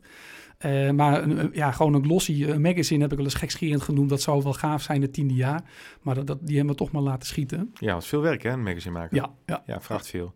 [0.58, 4.08] Eh, maar een- ja, gewoon een glossy een magazine heb ik wel eens gekscherend genoemd.
[4.08, 5.62] Dat zou wel gaaf zijn het tiende jaar.
[6.02, 7.70] Maar dat, dat, die hebben we toch maar laten schieten.
[7.80, 9.16] Ja, het is veel werk hè, een magazine maken.
[9.16, 9.62] Ja, ja.
[9.66, 10.34] Ja, vraagt veel.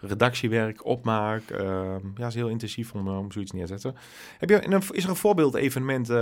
[0.00, 3.94] Redactiewerk, opmaak, ehm, ja, is heel intensief om, eh, om zoiets neer te zetten.
[4.38, 6.16] Heb je, en is er een voorbeeld evenement eh,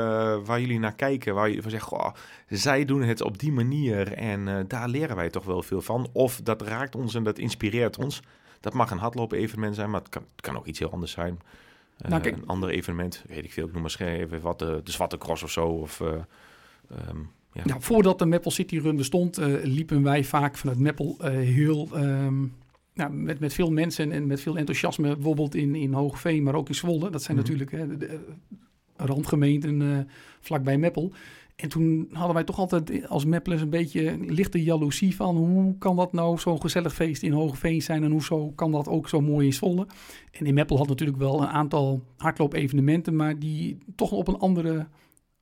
[0.44, 2.14] waar jullie naar kijken, waar je van zegt, goh,
[2.48, 6.08] zij doen het op die manier en eh, daar leren wij toch wel veel van.
[6.12, 8.22] Of dat raakt ons en dat inspireert ons.
[8.60, 11.12] Dat mag een hardlopen evenement zijn, maar het kan, het kan ook iets heel anders
[11.12, 11.40] zijn.
[12.08, 15.18] Nou, een ander evenement, weet ik veel, ik noem maar even wat, de, de Zwarte
[15.18, 15.66] Cross of zo.
[15.66, 17.18] Of, eh, ehm,
[17.52, 17.62] ja.
[17.64, 21.88] Nou, voordat de Maple City Run bestond, liepen wij vaak vanuit Meppel eh, heel...
[21.92, 22.44] ehm,
[23.00, 26.68] nou, met, met veel mensen en met veel enthousiasme, bijvoorbeeld in, in Hoogveen, maar ook
[26.68, 27.10] in Zwolle.
[27.10, 27.46] Dat zijn Mhm.
[27.46, 29.98] natuurlijk hè, de, de, eh, randgemeenten eh,
[30.40, 31.12] vlakbij Meppel.
[31.56, 35.36] En toen hadden wij toch altijd als Meppelers een beetje lichte jaloezie van...
[35.36, 38.04] hoe kan dat nou zo'n gezellig feest in Hoogveen zijn...
[38.04, 39.86] en hoezo kan dat ook zo mooi in Zwolle?
[40.32, 43.16] En in Meppel had natuurlijk wel een aantal hardloop-evenementen...
[43.16, 44.86] maar die toch op een andere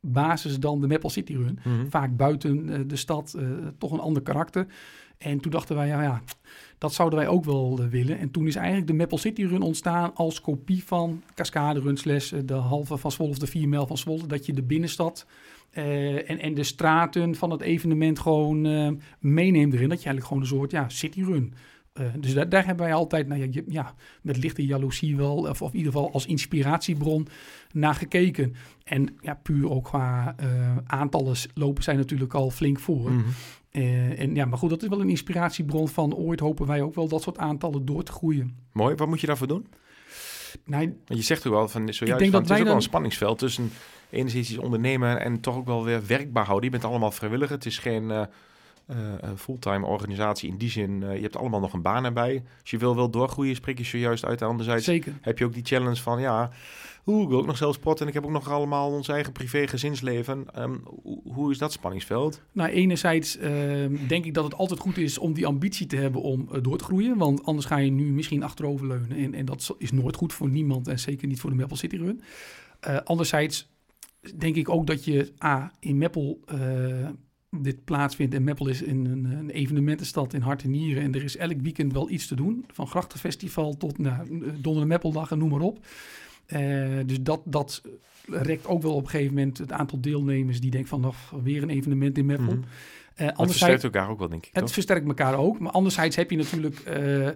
[0.00, 1.86] basis dan de Meppel City Run Mhm.
[1.88, 3.38] vaak buiten eh, de stad,
[3.78, 4.66] toch een ander karakter.
[5.18, 6.22] En toen dachten wij, ja, ja,
[6.78, 8.18] dat zouden wij ook wel eh, willen.
[8.18, 12.32] En toen is eigenlijk de Maple City Run ontstaan als kopie van Cascade Run slash
[12.32, 14.26] eh, de halve van Zwolle of de 4 mijl van Zwolle.
[14.26, 15.26] Dat je de binnenstad
[15.70, 18.60] eh, en, en de straten van het evenement gewoon
[19.18, 19.88] meeneemt erin.
[19.88, 21.54] Dat je eigenlijk gewoon een soort ja, city run.
[21.92, 25.60] eh, dus daar, daar hebben wij altijd nou ja, ja, met lichte jaloezie wel, of,
[25.60, 27.28] in ieder geval als inspiratiebron
[27.72, 28.54] naar gekeken.
[28.84, 30.34] En ja, puur ook qua
[30.86, 33.10] aantallen lopen zij natuurlijk al flink voor.
[33.10, 33.28] Mhm.
[33.70, 36.94] Eh, en ja, maar goed, dat is wel een inspiratiebron van ooit hopen wij ook
[36.94, 38.56] wel dat soort aantallen door te groeien.
[38.72, 39.66] Mooi, wat moet je daarvoor doen?
[40.66, 42.82] Want je zegt ook wel van zojuist, denk van, dat het is ook wel een
[42.82, 43.70] spanningsveld tussen
[44.10, 46.64] enerzijds ondernemen en toch ook wel weer werkbaar houden.
[46.64, 47.54] Je bent allemaal vrijwilliger.
[47.54, 48.22] Het is geen eh,
[49.36, 51.02] fulltime organisatie in die zin.
[51.02, 52.42] eh, je hebt allemaal nog een baan erbij.
[52.60, 54.42] Als je wil, wil doorgroeien, spreek je zojuist uit.
[54.42, 55.18] Anderzijds zeker.
[55.20, 56.50] heb je ook die challenge van ja,
[57.06, 59.32] oeh, ik wil ook nog zelf sporten en ik heb ook nog allemaal ons eigen
[59.32, 60.46] privé gezinsleven.
[60.54, 62.42] Ehm, hoe, hoe is dat spanningsveld?
[62.52, 66.22] Nou, enerzijds ehm, denk ik dat het altijd goed is om die ambitie te hebben
[66.22, 67.16] om eh, door te groeien.
[67.16, 69.12] Want anders ga je nu misschien achteroverleunen.
[69.12, 71.96] En, en dat is nooit goed voor niemand en zeker niet voor de Maple City
[71.96, 72.22] Run.
[72.80, 73.68] Eh, anderzijds
[74.36, 76.58] denk ik ook dat je A, in Meppel eh,
[77.50, 78.34] dit plaatsvindt.
[78.34, 81.02] En Meppel is een, een, een evenementenstad in hart en nieren.
[81.02, 82.64] En er is elk weekend wel iets te doen.
[82.72, 85.86] Van Grachtenfestival tot nou, Donder Meppeldag en noem maar op.
[86.46, 87.82] Eh, dus dat, dat
[88.26, 91.62] rekt ook wel op een gegeven moment het aantal deelnemers die denken van nog weer
[91.62, 92.54] een evenement in Meppel.
[92.54, 92.66] Mhm.
[93.26, 94.50] Dat anderzijds, versterkt elkaar ook wel, denk ik.
[94.52, 94.72] het toch?
[94.72, 95.58] versterkt elkaar ook.
[95.58, 97.26] Maar anderzijds heb je natuurlijk eh,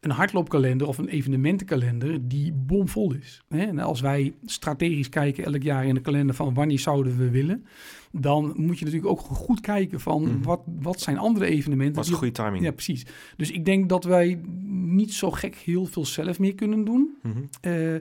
[0.00, 3.42] een hardloopkalender of een evenementenkalender die bomvol is.
[3.48, 3.64] Hè?
[3.64, 7.66] En als wij strategisch kijken elk jaar in de kalender van wanneer zouden we willen,
[8.12, 10.42] dan moet je natuurlijk ook goed kijken van Mhm.
[10.42, 11.94] wat, wat zijn andere evenementen.
[11.96, 12.64] Wat is goede timing?
[12.64, 13.06] Ja, precies.
[13.36, 17.16] Dus ik denk dat wij niet zo gek heel veel zelf meer kunnen doen.
[17.22, 17.38] Mhm.
[17.60, 17.94] Eh,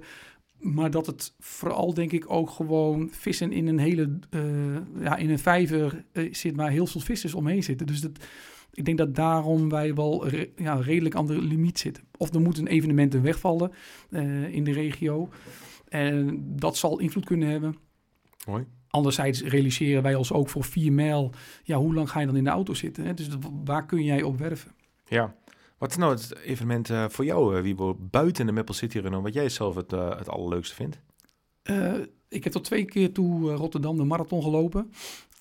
[0.73, 4.41] maar dat het vooral denk ik ook gewoon vissen in een hele eh,
[5.03, 7.87] ja, in een vijver eh, zit waar heel veel vissers omheen zitten.
[7.87, 8.11] Dus dat,
[8.73, 12.03] ik denk dat daarom wij wel re- ja, redelijk aan de limiet zitten.
[12.17, 13.71] Of er moet een evenement wegvallen
[14.09, 15.29] eh, in de regio.
[15.87, 17.75] En dat zal invloed kunnen hebben.
[18.47, 18.65] Mooi.
[18.89, 21.31] anderzijds realiseren wij ons ook voor vier mijl.
[21.63, 23.05] Ja, hoe lang ga je dan in de auto zitten?
[23.05, 23.13] Hè?
[23.13, 24.71] Dus dat- waar kun jij op werven?
[25.07, 25.35] Ja.
[25.77, 29.21] Wat is nou het evenement eh, voor jou, uh, Wiebo, buiten de Maple City Run,
[29.21, 31.01] wat jij zelf het, eh, het allerleukste vindt?
[31.63, 31.93] Eh,
[32.29, 34.91] ik heb tot twee keer toe eh, Rotterdam de marathon gelopen.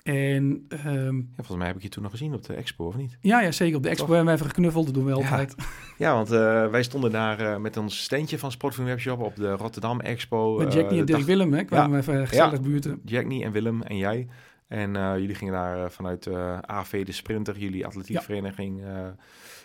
[0.03, 2.97] En ehm, Ja, volgens mij heb ik je toen nog gezien op de expo, of
[2.97, 3.17] niet?
[3.21, 3.77] ja, ja, zeker.
[3.77, 4.15] Op de expo Toch?
[4.15, 4.85] hebben we even geknuffeld.
[4.85, 5.55] Dat doen we altijd.
[5.99, 9.51] Ja, want eh, wij stonden daar eh, met ons standje van Sportfood Webshop op de
[9.53, 10.57] Rotterdam Expo.
[10.59, 13.01] Met eh, en Dirk dag- Willem, hè, kwamen we even gezellig buurten.
[13.05, 14.27] Jacknie en Willem en jij.
[14.69, 19.07] En eh, jullie gingen daar eh, vanuit eh AV de Sprinter, jullie atletiekvereniging, eh,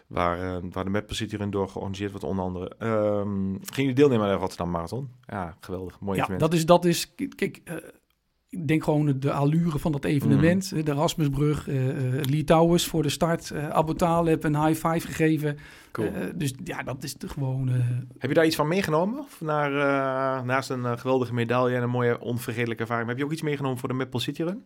[0.09, 1.03] waar, eh, waar de
[1.37, 2.75] Run door georganiseerd wordt, onder andere.
[2.77, 5.09] Ehm gingen jullie deelnemen aan de Rotterdam Marathon?
[5.25, 5.99] Ja, geweldig.
[5.99, 6.51] Mooi Ja, evenement.
[6.51, 7.75] dat is, dat is, kijk, eh,
[8.49, 10.71] ik denk gewoon de allure van dat evenement.
[10.71, 10.83] Mhm.
[10.83, 13.51] De Rasmusbrug, eh eh Lee Towers voor de start.
[13.51, 15.57] eh Abu Talib een high five gegeven.
[15.91, 16.11] Cool.
[16.35, 17.69] Dus ja, dat is de gewoon...
[18.17, 19.19] Heb je daar iets van meegenomen?
[19.19, 19.71] Of naar,
[20.45, 23.07] naast een geweldige medaille en een mooie onvergetelijke ervaring.
[23.07, 24.63] Heb je ook iets meegenomen voor de Maple City Run?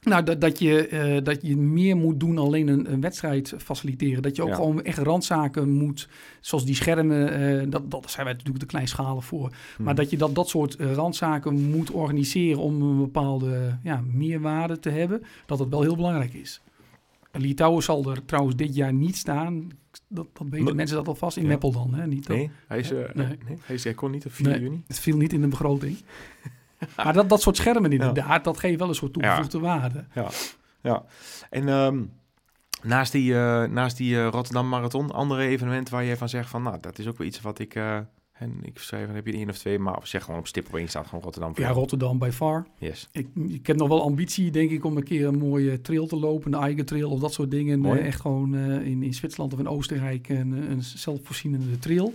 [0.00, 4.22] Nou, dat, dat, je, eh, dat je meer moet doen alleen een, een wedstrijd faciliteren.
[4.22, 4.54] Dat je ook Ja.
[4.54, 6.08] gewoon echt randzaken moet,
[6.40, 9.52] zoals die schermen, eh, dat, dat zijn wij natuurlijk te kleinschalig voor.
[9.76, 9.82] Hm.
[9.82, 14.78] Maar dat je dat, dat soort eh, randzaken moet organiseren om een bepaalde ja, meerwaarde
[14.78, 16.60] te hebben, dat het wel heel belangrijk is.
[17.32, 19.68] Litouwen zal er trouwens dit jaar niet staan.
[20.08, 21.48] Dat, dat weten mensen dat alvast in Ja.
[21.48, 21.94] Meppel dan.
[21.94, 22.06] Hè?
[22.06, 23.06] Niet dat- Nee, hij, is, Nee.
[23.14, 23.36] nee.
[23.60, 24.60] hij, is, hij kon niet op 4 Nee.
[24.60, 24.82] juni.
[24.86, 25.96] Het viel niet in de begroting.
[26.96, 30.04] maar dat, dat soort schermen inderdaad, dat geeft wel een soort toegevoegde waarde.
[30.82, 31.04] Ja.
[31.50, 32.02] En ehm,
[32.82, 36.62] naast die, eh, naast die eh, Rotterdam Marathon, andere evenementen waar jij van zegt van,
[36.62, 37.74] nou, dat is ook wel iets wat ik...
[37.74, 37.98] eh,
[38.40, 40.76] en ik schrijf, dan heb je één of twee, maar zeg gewoon op stip op
[40.76, 41.52] één staat gewoon Rotterdam.
[41.54, 41.68] Ja.
[41.68, 42.66] Rotterdam by far.
[42.78, 43.08] Yes.
[43.12, 46.16] Ik, ik heb nog wel ambitie, denk ik, om een keer een mooie trail te
[46.16, 46.52] lopen.
[46.52, 47.80] Een eigen trail of dat soort dingen.
[47.80, 48.00] Mooi.
[48.00, 52.14] Eh, echt gewoon eh, in, in Zwitserland of in Oostenrijk een, een zelfvoorzienende trail.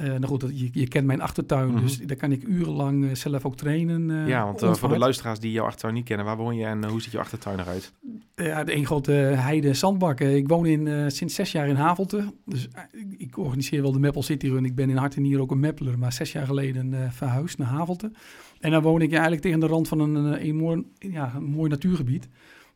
[0.00, 1.80] Eh, nou goed, dat, je, je kent mijn achtertuin, Mhm.
[1.80, 4.10] dus daar kan ik urenlang eh, zelf ook trainen.
[4.10, 6.84] eh, ja, want voor de luisteraars die jouw achtertuin niet kennen, waar woon je en
[6.88, 7.92] hoe ziet je achtertuin eruit?
[8.34, 10.36] Ja, de een grote heide en zandbakken.
[10.36, 12.34] Ik woon in, sinds zes jaar in Havelte.
[12.44, 12.68] Dus
[13.16, 14.64] ik, organiseer wel de Meppel City Run.
[14.64, 17.68] Ik ben in hart en nier ook een Meppeler, maar zes jaar geleden verhuisd naar
[17.68, 18.12] Havelte.
[18.60, 21.70] En dan woon ik eigenlijk tegen de rand van een, een, mooi, ja, een mooi
[21.70, 22.28] natuurgebied.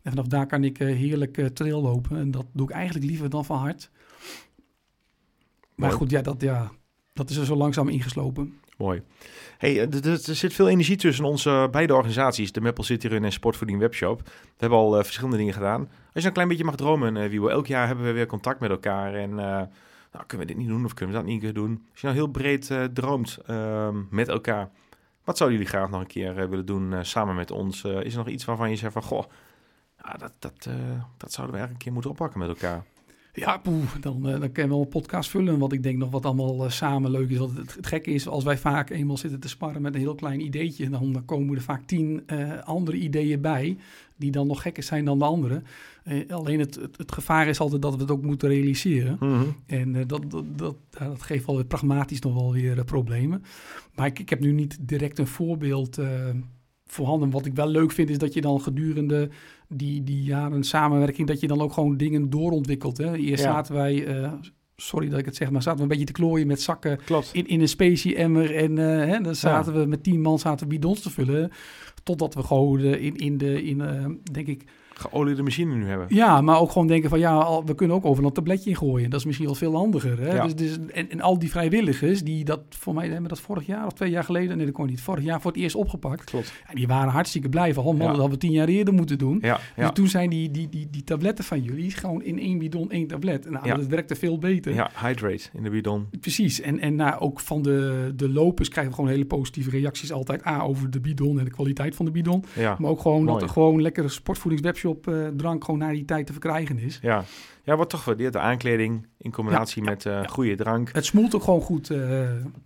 [0.03, 2.17] En vanaf daar kan ik heerlijk trail lopen.
[2.19, 3.91] En dat doe ik eigenlijk liever dan van hart.
[5.75, 6.71] Maar goed, ja dat, ja,
[7.15, 8.59] dat is er zo langzaam ingeslopen.
[8.77, 9.03] Mooi.
[9.59, 13.33] Hey, eh, er zit veel energie tussen onze beide organisaties, de Maple City Run en
[13.33, 14.23] Sportvoeding Webshop.
[14.23, 15.81] We hebben al eh, verschillende dingen gedaan.
[15.81, 18.61] Als je een klein beetje mag dromen, eh Wiebo, elk jaar hebben we weer contact
[18.61, 19.15] met elkaar.
[19.15, 19.63] En eh,
[20.15, 21.87] nou, kunnen we dit niet doen of kunnen we dat niet doen?
[21.91, 24.71] Als je nou heel breed eh, droomt ehm, met elkaar,
[25.25, 27.85] wat zouden jullie graag nog een keer eh, willen doen eh, samen met ons?
[27.85, 29.25] Eh, is er nog iets waarvan je zegt van, goh,
[30.03, 30.75] ja, dat, dat, eh,
[31.17, 32.85] dat zouden we eigenlijk een keer moeten oppakken met elkaar?
[33.37, 35.59] Ja, poeh, dan, eh, dan kunnen we wel een podcast vullen.
[35.59, 37.39] Wat ik denk nog wat allemaal eh, samen leuk is.
[37.39, 40.15] Want het, het gekke is, als wij vaak eenmaal zitten te sparren met een heel
[40.15, 43.77] klein ideetje, dan, komen er vaak tien eh, andere ideeën bij,
[44.17, 45.63] die dan nog gekker zijn dan de andere.
[46.29, 49.19] Alleen het, het, het gevaar is altijd dat we het ook moeten realiseren.
[49.67, 53.43] En eh, dat, dat, dat, dat geeft wel weer pragmatisch nog wel weer problemen.
[53.95, 55.99] Maar ik, ik heb nu niet direct een voorbeeld
[56.87, 57.31] voorhanden.
[57.31, 59.29] Wat ik wel leuk vind, is dat je dan gedurende
[59.69, 62.97] die, die jaren samenwerking, dat je dan ook gewoon dingen doorontwikkelt.
[62.99, 63.15] Hè?
[63.15, 63.53] Eerst Ja.
[63.53, 64.33] zaten wij, eh,
[64.77, 67.31] sorry dat ik het zeg, maar zaten we een beetje te klooien met zakken Klopt.
[67.33, 68.55] in, in een specie-emmer.
[68.57, 71.51] En eh, hè, dan zaten we met tien man zaten bidons te vullen.
[72.03, 73.79] Totdat we gewoon eh, in, in de, in,
[74.33, 76.07] denk ik, Geoliede machine nu hebben.
[76.11, 79.11] ja, maar ook gewoon denken van ja, we kunnen ook over een tabletje in gooien.
[79.11, 80.21] Dat is misschien wel veel handiger.
[80.21, 80.35] Hè?
[80.35, 80.43] Ja.
[80.45, 83.87] Dus, dus, en, en al die vrijwilligers, die dat voor mij hebben dat vorig jaar
[83.87, 86.25] of twee jaar geleden, nee dat kon niet, vorig jaar voor het eerst opgepakt.
[86.25, 86.53] Klopt.
[86.67, 88.07] En die waren hartstikke blij van, oh man, Ja.
[88.07, 89.39] dat hadden we tien jaar eerder moeten doen.
[89.43, 89.61] Ja.
[89.77, 93.07] Dus toen zijn die, die, die, die tabletten van jullie gewoon in één bidon één
[93.07, 93.51] tablet.
[93.51, 93.75] Nou, Ja.
[93.75, 94.75] dat werkte veel beter.
[94.75, 96.07] ja, hydrate in de bidon.
[96.21, 96.61] Precies.
[96.61, 100.47] En, en nou, ook van de, de lopers krijgen we gewoon hele positieve reacties altijd.
[100.47, 102.45] A, over de bidon en de kwaliteit van de bidon.
[102.79, 104.09] Maar ook gewoon dat er gewoon lekkere
[104.85, 106.99] sportvoedingswebshop eh, drank gewoon naar die tijd te verkrijgen is.
[107.03, 107.25] Ja,
[107.63, 108.33] ja wat toch gewaardeerd.
[108.33, 110.25] De aankleding in combinatie Ja, met eh ja.
[110.27, 110.91] goede drank.
[110.93, 111.91] Het smoelt ook gewoon goed.
[111.91, 111.99] eh,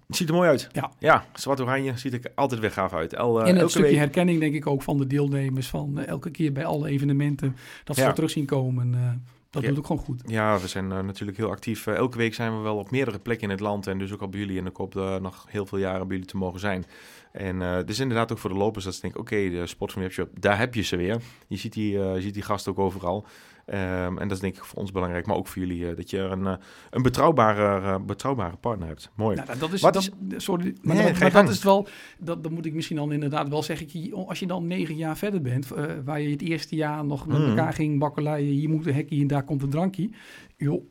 [0.06, 0.68] Het ziet er mooi uit.
[0.72, 0.90] Ja.
[0.98, 3.12] ja zwart-oranje ziet er altijd weer gaaf uit.
[3.14, 3.98] El, eh, en een elke stukje week.
[3.98, 5.68] herkenning denk ik ook van de deelnemers.
[5.68, 8.12] Van eh, elke keer bij alle evenementen dat ze Ja.
[8.12, 8.94] terug zien komen.
[8.94, 9.00] eh,
[9.50, 9.68] dat Ja.
[9.68, 10.22] doet ook gewoon goed.
[10.26, 11.86] Ja, we zijn eh, natuurlijk heel actief.
[11.86, 13.86] Eh, elke week zijn we wel op meerdere plekken in het land.
[13.86, 14.58] En dus ook al bij jullie.
[14.58, 16.84] En ik hoop eh, nog heel veel jaren bij jullie te mogen zijn.
[17.32, 19.20] En eh dus inderdaad ook voor de lopers dat ze denken...
[19.20, 21.20] oké, de Sport van Webshop, daar heb je ze weer.
[21.48, 23.26] Je ziet die, je ziet die gasten ook overal.
[23.66, 25.26] Ehm, en dat is denk ik voor ons belangrijk.
[25.26, 25.88] Maar ook voor jullie.
[25.88, 26.44] eh, dat je een,
[26.90, 29.10] een betrouwbare, betrouwbare partner hebt.
[29.16, 29.36] Mooi.
[29.36, 31.88] Nou, dat is, Wat dat, sorry, maar, Nee, dat, maar is wel,
[32.18, 33.86] dat, dat moet ik misschien dan inderdaad wel zeggen.
[33.92, 35.68] Je- Als je dan negen jaar verder bent,
[36.04, 37.48] waar je het eerste jaar nog met Mhm.
[37.48, 40.10] elkaar ging bakkeleien, hier moet een hekje en daar komt een drankje.
[40.56, 40.82] Joh,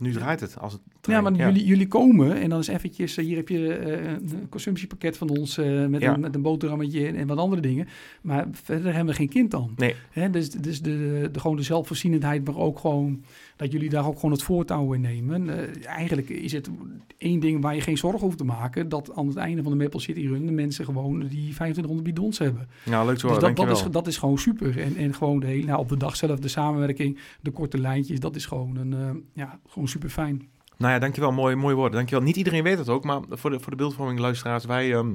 [0.00, 0.58] nu draait het.
[0.58, 3.74] Als het Ja, maar Jullie, jullie komen en dan is eventjes, eh, hier heb je
[3.74, 6.14] eh, een consumptiepakket van ons eh, met, Ja.
[6.14, 7.88] een, met een boterhammetje en, en wat andere dingen.
[8.22, 9.72] Maar verder hebben we geen kind dan.
[9.76, 9.94] Nee.
[10.10, 13.22] Hè, dus dus de, de, gewoon de zelfvoorzienendheid, maar ook gewoon
[13.60, 15.48] dat jullie daar ook gewoon het voortouw in nemen.
[15.48, 16.70] Eh, eigenlijk is het
[17.18, 19.84] één ding waar je geen zorgen hoeft te maken, dat aan het einde van de
[19.84, 22.68] Maple City Run de mensen gewoon die 2500 bidons hebben.
[22.84, 24.80] Ja, leuk Dus zo horen, dat, dat, is, dat is gewoon super.
[24.80, 28.20] En, en gewoon de hele, nou, op de dag zelf de samenwerking, de korte lijntjes,
[28.20, 30.48] dat is gewoon, een, eh, ja, gewoon super fijn.
[30.76, 31.32] Nou ja, dankjewel.
[31.32, 31.96] Mooi, mooi woorden.
[31.96, 32.24] Dankjewel.
[32.24, 35.12] Niet iedereen weet het ook, maar voor de, voor de beeldvorming luisteraars, wij, ehm,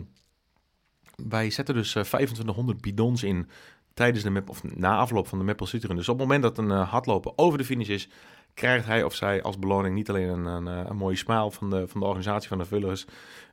[1.28, 3.48] wij zetten dus eh, 2500 bidons in
[3.96, 5.96] tijdens de map, of na afloop van de Maple City Run.
[5.96, 8.10] Dus op het moment dat een eh, hardloper over de finish is,
[8.56, 11.70] krijgt hij of zij als beloning niet alleen een, een, eh, een mooie smile van
[11.70, 13.06] de, van de organisatie van de vullers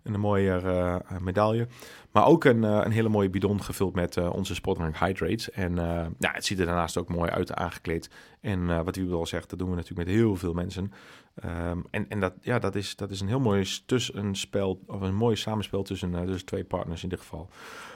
[0.03, 1.67] en een mooie eh, medaille,
[2.13, 5.51] maar ook een, een hele mooie bidon gevuld met eh, onze Spotrank Hydrates.
[5.51, 5.75] En
[6.19, 8.11] ja, het ziet er daarnaast ook mooi uit aangekleed.
[8.41, 10.93] En wat u al zegt, dat doen we natuurlijk met heel veel mensen.
[11.35, 15.15] Ehm, en en dat, ja, dat, is, dat is een heel mooi tussenspel, of een
[15.15, 17.49] mooi samenspel tussen, tussen twee partners in dit geval.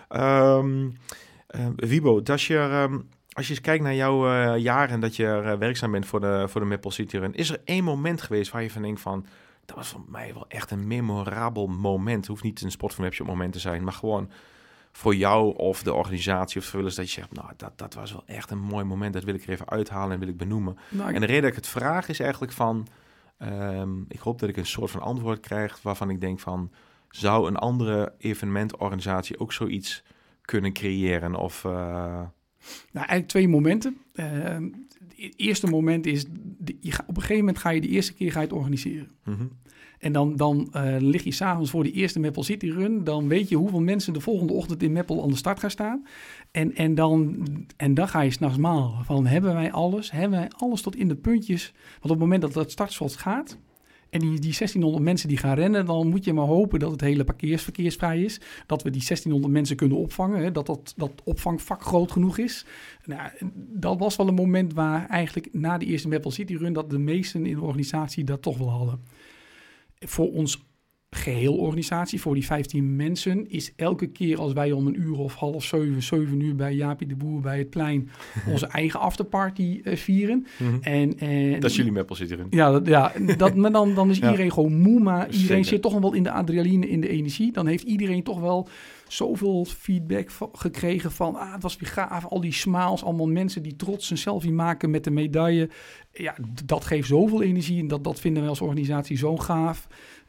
[0.09, 0.93] Ehm eh,
[1.77, 2.99] Wibo, als je, ehm,
[3.33, 6.21] als je eens kijkt naar jouw eh, jaren en dat je eh, werkzaam bent voor
[6.21, 9.01] de, voor de Maple City Run, is er één moment geweest waar je van denkt
[9.01, 9.27] van,
[9.65, 12.17] dat was voor mij wel echt een memorabel moment.
[12.17, 14.31] Het hoeft niet een sport van Webshop moment te zijn, maar gewoon
[14.93, 18.23] voor jou of de organisatie of vrijwilligers dat je zegt, nou, dat, dat was wel
[18.27, 19.13] echt een mooi moment.
[19.13, 20.79] Dat wil ik er even uithalen en wil ik benoemen.
[20.89, 22.87] Nou, En de reden dat ik het vraag is eigenlijk van,
[23.39, 26.71] ehm, ik hoop dat ik een soort van antwoord krijg waarvan ik denk van,
[27.11, 30.03] zou een andere evenementorganisatie ook zoiets
[30.47, 31.35] kunnen creëren?
[31.35, 31.71] Of, eh,
[32.93, 33.97] Nou, eigenlijk twee momenten.
[34.15, 34.69] Ehm,
[35.17, 36.25] het eerste moment is,
[36.59, 38.55] de- je ga- op een gegeven moment ga je de eerste keer ga je het
[38.57, 39.09] organiseren.
[39.25, 39.45] mhm.
[39.99, 43.05] En dan, dan eh, lig je s'avonds voor de eerste Maple City Run.
[43.05, 46.07] Dan weet je hoeveel mensen de volgende ochtend in Maple aan de start gaan staan.
[46.51, 49.05] En, en, dan, en dan ga je s'nachts malen.
[49.05, 50.11] Van hebben wij alles?
[50.11, 51.73] Hebben wij alles tot in de puntjes?
[51.91, 53.59] Want op het moment dat dat startslot gaat...
[54.11, 57.01] En die, die 1600 mensen die gaan rennen, dan moet je maar hopen dat het
[57.01, 58.41] hele parkeersverkeersvrij is.
[58.67, 60.43] Dat we die 1600 mensen kunnen opvangen.
[60.43, 62.65] Hè, dat, dat dat opvangvak groot genoeg is.
[63.05, 66.73] Nou, dat was wel een moment waar eigenlijk na de eerste Maple City Run...
[66.73, 69.01] dat de meesten in de organisatie dat toch wel hadden.
[69.99, 70.66] Voor ons
[71.17, 73.51] geheel organisatie, voor die 15 mensen...
[73.51, 76.57] is elke keer als wij om een uur of half zeven, zeven uur...
[76.57, 78.11] bij Jaapie de Boer bij het plein
[78.53, 80.47] onze eigen afterparty eh, vieren.
[80.59, 80.77] Mhm.
[80.81, 82.47] En, en, Dat is jullie Maple City Run.
[82.51, 84.31] ja, dat, ja dat, maar dan, dan is Ja.
[84.31, 85.65] iedereen gewoon moe, maar iedereen Zeker.
[85.65, 87.53] zit toch nog wel in de adrenaline, in de energie.
[87.53, 88.69] Dan heeft iedereen toch wel
[89.09, 92.25] zoveel feedback gekregen van, ah, het was weer gaaf.
[92.25, 95.69] Al die smiles, allemaal mensen die trots een selfie maken met de medaille.
[96.13, 99.87] Ja, dat geeft zoveel energie en dat, dat vinden wij als organisatie zo gaaf.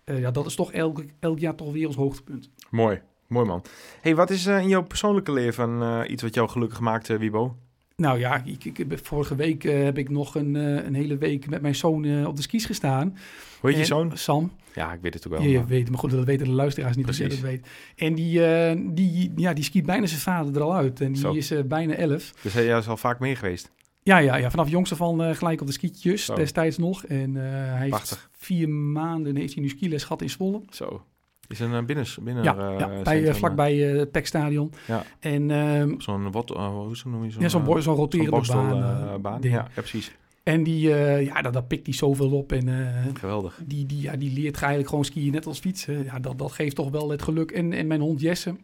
[0.08, 2.50] Eh, ja, dat is toch elk, elk jaar toch weer ons hoogtepunt.
[2.70, 3.63] Mooi, mooi man.
[4.02, 7.56] hey, wat is eh, in jouw persoonlijke leven eh, iets wat jou gelukkig maakt, Wibo?
[7.96, 11.76] Nou ja, ik, ik, vorige week heb ik nog een, een hele week met mijn
[11.76, 13.17] zoon op de skis gestaan.
[13.60, 14.17] Hoe heet je zoon?
[14.17, 14.52] Sam.
[14.74, 15.41] Ja, ik weet het ook wel.
[15.41, 17.62] Ja, je maar- weet, maar goed, dat weten de luisteraars niet jij dat Precies.
[17.62, 17.67] weet.
[17.96, 21.02] En die, die, ja, die skiet bijna zijn vader er al uit.
[21.02, 21.32] En die Zo.
[21.34, 22.34] is bijna elf.
[22.41, 23.72] Dus hij is al vaak mee geweest.
[24.08, 26.36] Ja, ja, ja, vanaf jongs af aan eh, gelijk op de skietjes Zo.
[26.36, 27.04] destijds nog.
[27.06, 30.62] En eh, hij heeft vier maanden heeft hij nu skiles gehad in Zwolle.
[30.70, 31.02] Zo.
[31.48, 34.72] Is een uh, binnen, binnen ja, eh, ja bij, eh, vlakbij eh, het PEC-stadion.
[34.88, 35.04] Ja.
[35.20, 37.41] En ehm, eh, Zo'n, wat, eh, hoe zo noem je zo'n...
[37.41, 38.84] ja, zo'n eh, bo- zo'n roterende baan.
[38.84, 39.41] eh, eh, baan.
[39.41, 40.12] Ja, ja, precies.
[40.43, 42.52] En die, eh, ja, dat, dat pikt hij zoveel op.
[42.52, 43.60] En eh, Geweldig.
[43.65, 46.04] die, die, ja, die leert eigenlijk gewoon skiën net als fietsen.
[46.04, 47.52] Ja, dat, dat geeft toch wel het geluk.
[47.52, 48.56] En, en mijn hond Jesse.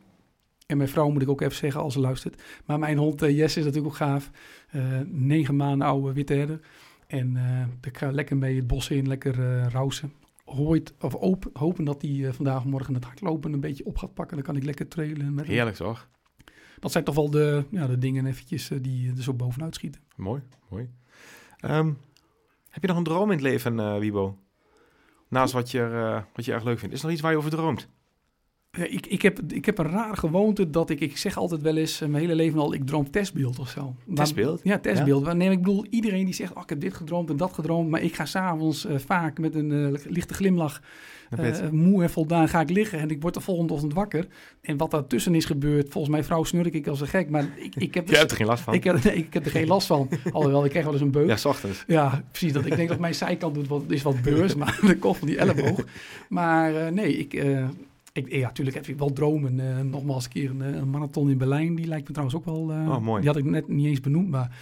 [0.73, 2.41] En mijn vrouw moet ik ook even zeggen als ze luistert.
[2.65, 4.31] Maar mijn hond eh, Jesse is natuurlijk ook gaaf.
[4.69, 6.59] Eh, negen maanden oude witte herder.
[7.07, 10.13] En eh ik ga lekker mee het bos in, lekker eh rausen.
[10.45, 14.35] Hooit, of open, hopen dat hij vandaag morgen het hardlopen een beetje op gaat pakken.
[14.35, 15.33] Dan kan ik lekker trailen.
[15.33, 15.53] Met hem.
[15.53, 16.09] Heerlijk toch?
[16.79, 20.01] Dat zijn toch wel de, ja, de dingen eventjes die er zo bovenuit schieten.
[20.15, 20.89] Mooi, mooi.
[21.59, 21.93] Ehm,
[22.69, 24.37] heb je nog een droom in het leven, Wibo?
[25.27, 26.93] Naast wat je, wat je erg leuk vindt.
[26.93, 27.87] Is er nog iets waar je over droomt?
[28.77, 31.77] Ja, ik, ik, heb, ik heb een rare gewoonte dat ik, ik zeg altijd wel
[31.77, 33.95] eens, eh, mijn hele leven al, ik droom testbeeld of zo.
[34.13, 34.61] Testbeeld?
[34.63, 35.23] ja, testbeeld.
[35.23, 37.89] Maar Nee, ik bedoel, iedereen die zegt, oh, ik heb dit gedroomd en dat gedroomd,
[37.89, 40.81] maar ik ga s'avonds uh, vaak met een uh, lichte glimlach,
[41.39, 44.27] uh, moe en voldaan, ga ik liggen en ik word de volgende ochtend wakker.
[44.61, 47.75] En wat daartussen is gebeurd, volgens mijn vrouw snurk ik als een gek, maar ik,
[47.75, 48.07] ik heb...
[48.09, 48.73] Je hebt er geen last van?
[48.73, 50.09] Ik heb, nee, ik heb er geen last van.
[50.31, 51.27] Alhoewel, ik krijg wel eens een beuk.
[51.27, 51.83] Ja, s ochtends.
[51.87, 52.53] Ja, precies.
[52.53, 55.27] Dat, ik denk dat mijn zijkant doet wat, is wat beurs, maar de kop van
[55.27, 55.83] die elleboog.
[56.29, 57.43] Maar nee, ik...
[58.13, 59.59] Ik, ja, natuurlijk heb ik wel dromen.
[59.59, 61.75] Uh, nogmaals een keer een, een, marathon in Berlijn.
[61.75, 62.71] Die lijkt me trouwens ook wel...
[62.71, 63.21] Uh, oh, mooi.
[63.21, 64.57] Die had ik net niet eens benoemd, maar...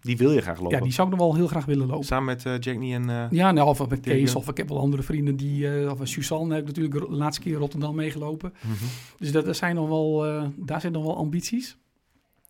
[0.00, 0.76] Die wil je graag lopen?
[0.76, 2.04] Ja, die zou ik nog wel heel graag willen lopen.
[2.04, 3.28] Samen met uh, en...
[3.30, 4.34] ja, nou, of met Kees.
[4.34, 5.90] Of ik heb wel andere vrienden die...
[5.90, 8.52] of Suzanne heb ik natuurlijk de laatste keer in Rotterdam meegelopen.
[8.62, 8.88] Mm -hmm.
[9.18, 10.18] Dus dat, dat zijn nog wel,
[10.56, 11.76] daar zijn nog wel ambities.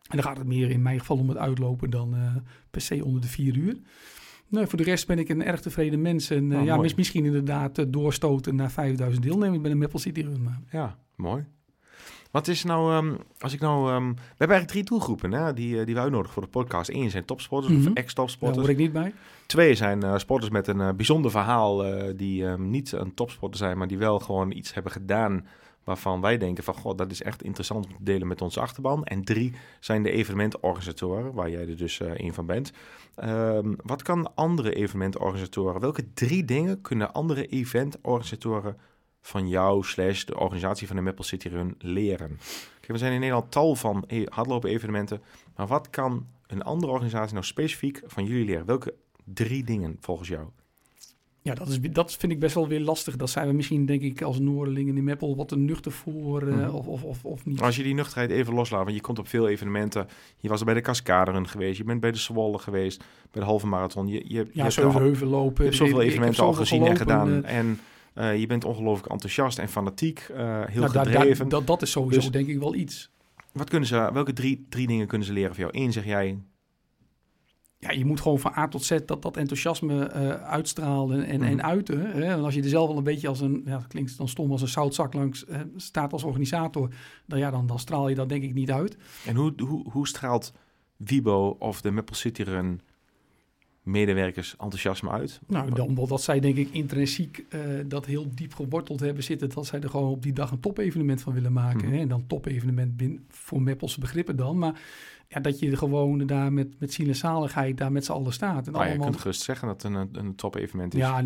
[0.09, 2.17] En dan gaat het meer in mijn geval om het uitlopen dan
[2.71, 3.77] per se onder de vier uur.
[4.51, 6.31] Nee, voor de rest ben ik een erg tevreden mens.
[6.31, 6.93] En eh, Oh, ja, mooi.
[6.97, 10.43] misschien inderdaad eh, doorstoten naar 5000 deelnemers bij de Maple City Run.
[10.43, 11.45] Maar Ja, mooi.
[12.31, 13.91] Wat is nou, ehm, als ik nou...
[13.91, 16.91] ehm, we hebben eigenlijk drie doelgroepen hè, die, eh, die we uitnodigen voor de podcast.
[16.91, 17.81] Eén zijn topsporters Mhm.
[17.81, 18.61] of daar ex-topsporters.
[18.61, 19.13] hoor ik niet bij.
[19.47, 21.85] Twee zijn eh, sporters met een bijzonder verhaal,
[22.17, 25.47] die ehm, niet een topsporter zijn, maar die wel gewoon iets hebben gedaan
[25.89, 29.05] waarvan wij denken van, god, dat is echt interessant om te delen met onze achterban.
[29.05, 32.73] En drie zijn de evenementorganisatoren, waar jij er dus eh een van bent.
[33.15, 38.77] Ehm, wat kan andere evenementorganisatoren, welke drie dingen kunnen andere eventorganisatoren
[39.21, 42.39] van jou slash de organisatie van de Maple City Run leren?
[42.87, 45.23] We zijn in Nederland tal van e- hardlopen evenementen,
[45.57, 48.67] maar wat kan een andere organisatie nou specifiek van jullie leren?
[48.67, 50.47] Welke drie dingen volgens jou?
[51.49, 53.17] Ja, dat, is, dat vind ik best wel weer lastig.
[53.17, 56.55] Dat zijn we misschien, denk ik, als Noorderlingen in Meppel wat te nuchter voor eh,
[56.55, 56.69] Mhm.
[56.71, 57.61] of, of, of, of niet.
[57.61, 60.07] Als je die nuchterheid even loslaat, want je komt op veel evenementen.
[60.39, 62.99] Je was er bij de Cascaderun geweest, je bent bij de Zwolle geweest,
[63.31, 64.07] bij de halve marathon.
[64.07, 65.57] Je, je, je ja, hebt, al- Zeuvenheuvel lopen.
[65.57, 67.45] je hebt zoveel evenementen al zoveel gezien en gedaan.
[67.45, 67.81] eh, En
[68.15, 71.49] eh, je bent ongelooflijk enthousiast en fanatiek, heel nou, gedreven.
[71.49, 73.11] dat, dat is sowieso Dus- denk ik wel iets.
[73.53, 75.85] Wat kunnen ze, welke drie, drie dingen kunnen ze leren van jou?
[75.85, 76.39] Eén zeg jij,
[77.81, 81.57] Ja, je moet gewoon van A tot Z dat, dat enthousiasme eh, uitstralen en, en
[81.57, 81.65] Mhm.
[81.67, 82.01] uiten.
[82.01, 82.23] Hè?
[82.23, 84.51] En als je er zelf wel een beetje als een, ja, dat klinkt dan stom,
[84.51, 86.89] als een zoutzak langs eh, staat als organisator,
[87.27, 88.97] dan, ja, dan, dan straal je dat denk ik niet uit.
[89.27, 90.53] en hoe, hoe, hoe straalt
[90.97, 92.81] Wibo of de Maple City Run
[93.83, 95.41] medewerkers enthousiasme uit?
[95.47, 99.67] Nou, dan, omdat zij denk ik intrinsiek eh, dat heel diep geworteld hebben zitten, dat
[99.67, 101.85] zij er gewoon op die dag een top-evenement van willen maken.
[101.87, 101.95] Mhm.
[101.95, 102.01] Hè?
[102.01, 104.59] En dan top-evenement voor Meppelse begrippen dan.
[104.59, 104.81] Maar
[105.29, 108.67] ja, dat je gewoon daar met, met ziel en zaligheid daar met z'n allen staat.
[108.67, 111.01] En Nou, je allemaal, kunt gerust zeggen dat het een, een top evenement is.
[111.01, 111.25] ja,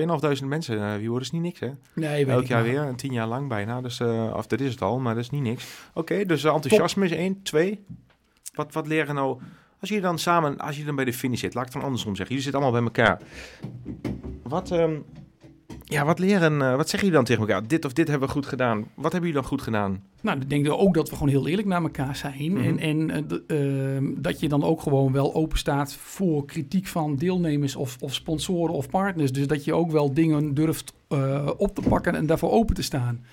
[0.00, 1.70] 2.500 mensen, eh, wie wordt is niet niks hè?
[1.94, 3.80] nee, weet Elk ik jaar weer, en tien jaar lang bijna.
[3.80, 5.66] Dus, eh, of dat is het al, maar dat is niet niks.
[5.94, 7.42] Oké, dus eh, enthousiasme is één.
[7.42, 7.84] Twee,
[8.54, 9.40] wat, wat leren nou...
[9.80, 11.90] Als je dan samen, als je dan bij de finish zit, laat ik het dan
[11.90, 12.36] andersom zeggen.
[12.36, 13.20] Jullie zitten allemaal bij elkaar.
[14.42, 14.98] Wat, ehm,
[15.92, 17.68] ja, wat leren, eh, wat zeggen jullie dan tegen elkaar?
[17.68, 18.78] Dit of dit hebben we goed gedaan.
[18.78, 20.02] Wat hebben jullie dan goed gedaan?
[20.20, 22.52] Nou, ik denk ook dat we gewoon heel eerlijk naar elkaar zijn.
[22.52, 22.78] Mhm.
[22.78, 27.16] En, en eh, ehm, dat je dan ook gewoon wel open staat voor kritiek van
[27.16, 29.32] deelnemers of, of sponsoren of partners.
[29.32, 32.82] Dus dat je ook wel dingen durft eh, op te pakken en daarvoor open te
[32.82, 33.24] staan.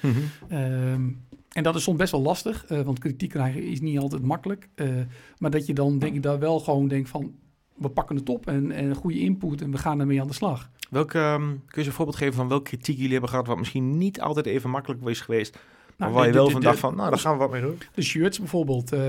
[0.50, 1.08] Ehm,
[1.50, 4.70] en dat is soms best wel lastig, want kritiek krijgen is niet altijd makkelijk.
[5.38, 7.34] Maar dat je dan denk ik daar wel gewoon denkt van,
[7.80, 10.70] we pakken het op en, en goede input en we gaan ermee aan de slag.
[10.90, 13.48] Welke, ehm, kun je eens een voorbeeld geven van welke kritiek jullie hebben gehad...
[13.48, 15.58] wat misschien niet altijd even makkelijk is geweest...
[15.98, 17.78] Nou, waar je wel van dacht van, nou, daar gaan we wat mee doen.
[17.94, 18.92] De shirts bijvoorbeeld.
[18.94, 19.00] eh,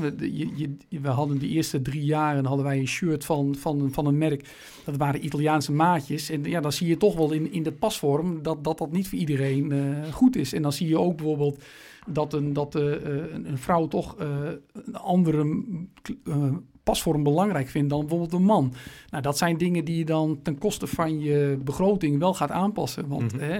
[0.00, 3.54] we, de- je, je- we hadden de eerste drie jaren hadden wij een shirt van,
[3.58, 4.48] van, van een merk.
[4.84, 6.30] Dat waren Italiaanse maatjes.
[6.30, 9.08] En ja, dan zie je toch wel in, in de pasvorm dat, dat dat niet
[9.08, 10.52] voor iedereen eh, goed is.
[10.52, 11.62] En dan zie je ook bijvoorbeeld
[12.06, 12.82] dat een, dat, eh,
[13.32, 15.62] een, een vrouw toch een andere
[16.90, 18.72] pasvorm belangrijk vindt dan bijvoorbeeld een man.
[19.10, 23.08] Nou, dat zijn dingen die je dan ten koste van je begroting wel gaat aanpassen.
[23.08, 23.42] Want Mhm.
[23.42, 23.58] hè,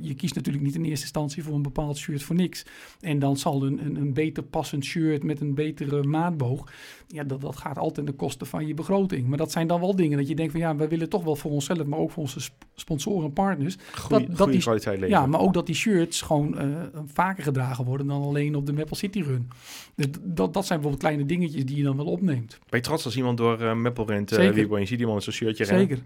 [0.00, 2.64] je kiest natuurlijk niet in eerste instantie voor een bepaald shirt voor niks.
[3.00, 6.72] En dan zal een, een, een beter passend shirt met een betere maatboog,
[7.06, 9.26] ja, dat, dat gaat altijd ten koste van je begroting.
[9.28, 11.36] Maar dat zijn dan wel dingen dat je denkt van ja, wij willen toch wel
[11.36, 13.76] voor onszelf, maar ook voor onze sp- sponsoren en partners.
[13.94, 15.20] Goeie, dat goede die- kwaliteit leveren.
[15.22, 16.66] Ja, maar ook dat die shirts gewoon eh,
[17.06, 19.48] vaker gedragen worden dan alleen op de Maple City Run.
[19.94, 22.57] Dus dat, dat zijn bijvoorbeeld kleine dingetjes die je dan wel opneemt.
[22.68, 24.54] Ben je trots als iemand door uh, Meppel rent, uh, Zeker.
[24.54, 25.88] Wiebo, en je ziet iemand met zo'n shirtje rennen?
[25.88, 26.02] Zeker.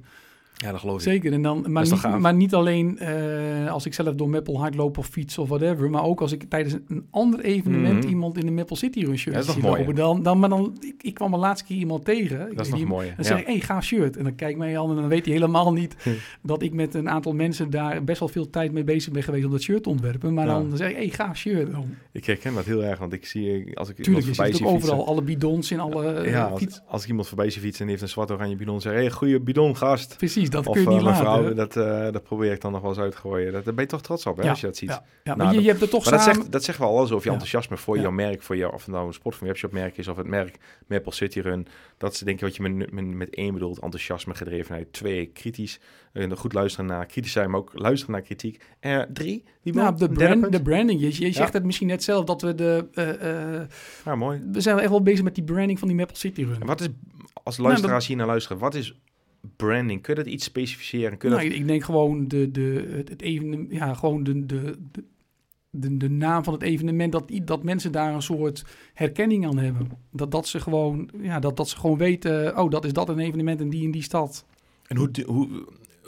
[0.63, 1.03] Ja, dat geloof ik.
[1.03, 4.99] Zeker, en dan, maar, niet, maar niet alleen eh, als ik zelf door Meppel hardloop
[4.99, 8.09] of fiets of whatever, maar ook als ik tijdens een ander evenement Mhm.
[8.09, 9.95] iemand in de Maple City Run shirt Dat is toch zie mooi, lopen.
[9.95, 12.39] Dan, dan, maar dan, ik, ik kwam er laatste keer iemand tegen.
[12.55, 13.07] Dat is nog mooi.
[13.07, 13.23] Dan Ja.
[13.25, 14.17] zeg ik, hey, gaaf shirt.
[14.17, 15.97] En dan kijkt mij aan en dan weet hij helemaal niet
[16.43, 19.45] dat ik met een aantal mensen daar best wel veel tijd mee bezig ben geweest
[19.45, 20.35] om dat shirt te ontwerpen.
[20.35, 20.53] Maar Ja.
[20.53, 21.71] dan zeg ik, hey, gaaf shirt.
[21.73, 24.53] Dan, Ik herken dat heel erg, want ik zie, eh, als ik tuurlijk, iemand voorbij
[24.55, 24.77] zie fietsen...
[24.91, 26.81] overal alle bidons in alle eh, ja, als, fiets.
[26.87, 29.41] als ik iemand voorbij zie fietsen en die heeft een zwart-oranje bidon, zeg hey, goede
[29.41, 30.17] bidon, gast.
[30.17, 31.23] Precies, dat of kun je eh, niet laten.
[31.25, 31.55] mevrouw, hè?
[31.55, 33.53] dat, eh, dat probeer ik dan nog wel eens uit te gooien.
[33.53, 34.89] Dat, daar ben je toch trots op, hè, als je dat ziet.
[34.89, 36.89] Ja, ja, Nou, maar je, je hebt er toch Maar dat zegt, dat zegt wel
[36.97, 39.47] alles over je enthousiasme voor jouw merk, voor jou, of het nou een sport van
[39.47, 41.67] webshop merk is of het merk Maple City Run.
[41.99, 44.93] Dat is denk ik wat je met, met, met één bedoelt, enthousiasme, gedrevenheid.
[44.93, 45.81] Twee, kritisch,
[46.13, 48.65] eh, goed luisteren naar, kritisch zijn, maar ook luisteren naar kritiek.
[48.81, 51.01] Eh drie, wie Nou, de, brand, de branding.
[51.01, 51.33] Je, je Ja.
[51.33, 52.87] zegt het misschien net zelf dat we de...
[52.95, 54.43] eh, Ja, mooi.
[54.53, 56.61] we zijn echt wel bezig met die branding van die Maple City Run.
[56.61, 56.89] En wat is,
[57.43, 58.95] als Nou, luisteraars hier naar luisteren, wat is
[59.57, 60.03] branding?
[60.03, 61.19] Kun je dat iets specificeren?
[61.19, 64.47] Kun je Nou, ik, ik denk gewoon de, de, het, het evenement, ja, gewoon de,
[64.47, 65.05] de, de,
[65.71, 69.89] de, de naam van het evenement, dat, dat mensen daar een soort herkenning aan hebben.
[70.11, 73.19] Dat, dat ze gewoon, ja, dat, dat ze gewoon weten, oh, dat is dat een
[73.19, 74.45] evenement in die en die stad.
[74.87, 75.49] En hoe, hoe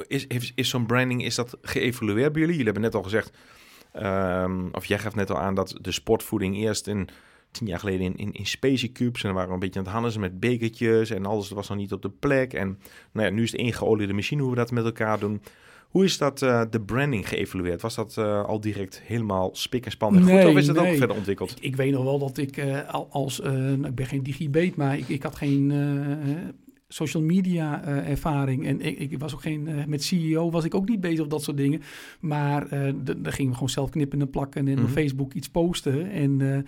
[0.07, 2.57] is, is, is zo'n branding, is dat geëvalueerd bij jullie?
[2.57, 3.37] Jullie hebben net al gezegd,
[3.93, 7.09] ehm, of jij gaf net al aan dat de sportvoeding eerst in
[7.55, 9.21] tien jaar geleden in, in, in Spacey Cubes.
[9.23, 11.79] En dan waren we een beetje aan het handelen met bekertjes en alles was nog
[11.79, 12.53] niet op de plek.
[12.53, 12.79] En
[13.13, 15.41] nou ja, nu is het één geoliede machine hoe we dat met elkaar doen.
[15.89, 17.83] Hoe is dat eh, de branding geëvalueerd?
[17.83, 20.51] Was dat eh, al direct helemaal spik en span en Nee, goed?
[20.51, 20.91] Of is het nee.
[20.91, 21.51] ook verder ontwikkeld?
[21.51, 24.99] Ik, ik weet nog wel dat ik al- als, nou, ik ben geen digibeet, maar
[24.99, 25.73] ik, ik had geen
[26.89, 28.67] social media eh, ervaring.
[28.67, 31.43] En ik, ik was ook geen, met CEO was ik ook niet bezig of dat
[31.43, 31.83] soort dingen.
[32.21, 34.83] Maar eh d- daar gingen we gewoon zelf knippen en plakken en Mhm.
[34.85, 36.11] op Facebook iets posten.
[36.11, 36.67] En,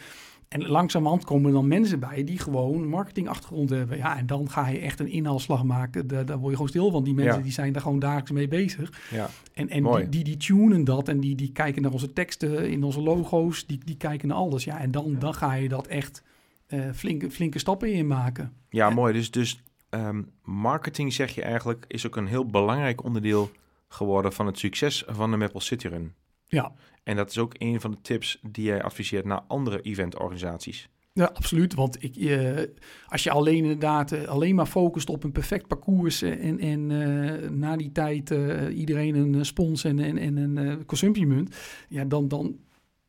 [0.49, 3.97] en langzamerhand komen er dan mensen bij die gewoon marketingachtergrond hebben.
[3.97, 6.07] Ja, en dan ga je echt een inhaalslag maken.
[6.07, 7.05] Daar, daar word je gewoon stil van.
[7.05, 7.43] Die mensen Ja.
[7.43, 8.93] die zijn daar gewoon dagelijks mee bezig.
[9.11, 10.01] Ja, En, en Mooi.
[10.03, 13.67] die, die, die tunen dat en die, die kijken naar onze teksten in onze logo's,
[13.67, 14.65] die, die kijken naar alles.
[14.65, 16.23] Ja, en dan, dan ga je dat echt
[16.67, 18.53] eh, flinke, flinke stappen in maken.
[18.71, 19.13] ja mooi.
[19.13, 23.51] Dus, dus ehm, marketing, zeg je eigenlijk, is ook een heel belangrijk onderdeel
[23.89, 26.15] geworden van het succes van de Maple City Run.
[26.49, 26.73] Ja,
[27.07, 30.89] En dat is ook een van de tips die jij adviseert naar andere eventorganisaties.
[31.13, 31.75] ja absoluut.
[31.75, 32.63] Want ik, eh,
[33.07, 37.59] als je alleen inderdaad eh, alleen maar focust op een perfect parcours eh, en, en
[37.59, 38.35] na die tijd
[38.71, 41.57] iedereen een spons en, en, en een consumptiemunt,
[41.89, 42.57] ja, dan, dan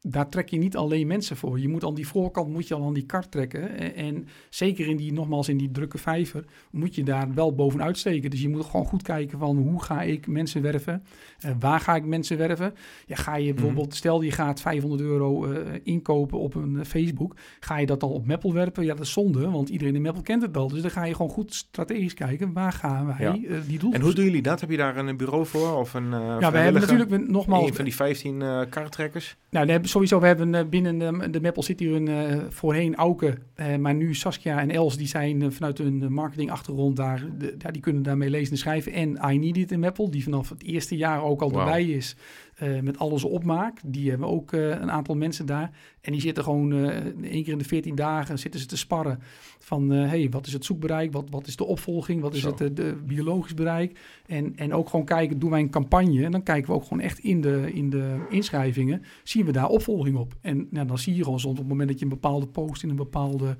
[0.09, 1.59] daar trek je niet alleen mensen voor.
[1.59, 3.77] Je moet aan die voorkant moet je al aan die kar trekken.
[3.77, 7.97] En, en zeker in die, nogmaals, in die drukke vijver, moet je daar wel bovenuit
[7.97, 8.29] steken.
[8.29, 11.03] Dus je moet gewoon goed kijken van hoe ga ik mensen werven?
[11.39, 12.73] Eh, waar ga ik mensen werven?
[13.05, 17.35] Ja, ga je bijvoorbeeld, stel je gaat 500 euro eh, inkopen op een eh, Facebook.
[17.59, 18.85] Ga je dat dan op Meppel werpen?
[18.85, 20.67] Ja, dat is zonde, want iedereen in Meppel kent het al.
[20.67, 22.53] Dus dan ga je gewoon goed strategisch kijken.
[22.53, 23.33] Waar gaan wij Ja.
[23.33, 23.93] eh, die doel?
[23.93, 24.61] En hoe doen jullie dat?
[24.61, 25.77] Heb je daar een bureau voor?
[25.77, 27.67] Of een ja, we hebben natuurlijk nogmaals...
[27.67, 29.37] Een van die 15 uh, kartrekkers?
[29.49, 32.95] Nou, we hebben, sowieso, we hebben uh, binnen de, de Maple City Run uh, voorheen
[32.95, 37.55] Auke, uh, maar nu Saskia en Els, die zijn uh, vanuit hun marketingachtergrond daar, de,
[37.57, 38.91] ja, die kunnen daarmee lezen en schrijven.
[38.91, 41.59] En I Need It in Maple, die vanaf het eerste jaar ook al wow.
[41.59, 42.15] erbij is,
[42.63, 43.79] uh, met alles opmaak.
[43.85, 45.71] Die hebben ook uh, een aantal mensen daar.
[46.01, 46.87] En die zitten gewoon uh,
[47.21, 49.19] één keer in de 14 dagen zitten ze te sparren
[49.59, 52.55] van hey, wat is het zoekbereik, wat, wat is de opvolging, wat is Zo.
[52.57, 53.99] het de biologisch bereik.
[54.25, 56.23] En, en ook gewoon kijken, doen wij een campagne?
[56.23, 59.67] En dan kijken we ook gewoon echt in de, in de inschrijvingen, zien we daar
[59.67, 60.35] opvolging op.
[60.41, 62.83] En nou, dan zie je gewoon soms op het moment dat je een bepaalde post
[62.83, 63.57] in een bepaalde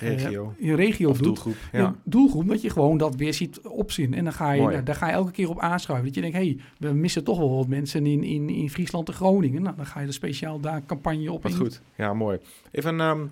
[0.00, 1.78] regio, uh, regio of doet, doelgroep, ja.
[1.78, 1.94] ja.
[2.04, 4.14] doelgroep, dat je gewoon dat weer ziet opzien.
[4.14, 6.06] En dan ga je, daar ga je elke keer op aanschuiven.
[6.06, 9.08] Dat je denkt, hé, hey, we missen toch wel wat mensen in, in, in Friesland
[9.08, 9.62] en Groningen.
[9.62, 11.58] Nou, dan ga je er speciaal daar campagne op Wat in.
[11.58, 12.38] goed, ja, mooi.
[12.70, 13.30] Even, um,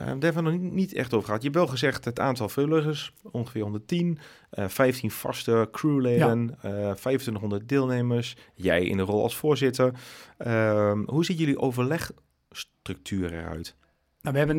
[0.00, 1.42] uh, daar hebben we nog niet, niet echt over gehad.
[1.42, 4.18] Je hebt wel gezegd het aantal vrijwilligers, ongeveer 110.
[4.54, 6.68] Uh, 15 vaste crewleden, ja.
[6.70, 8.36] uh, 2500 deelnemers.
[8.54, 9.92] Jij in de rol als voorzitter.
[10.46, 13.76] Uh, hoe ziet jullie overlegstructuur eruit?
[14.22, 14.58] Nou, we hebben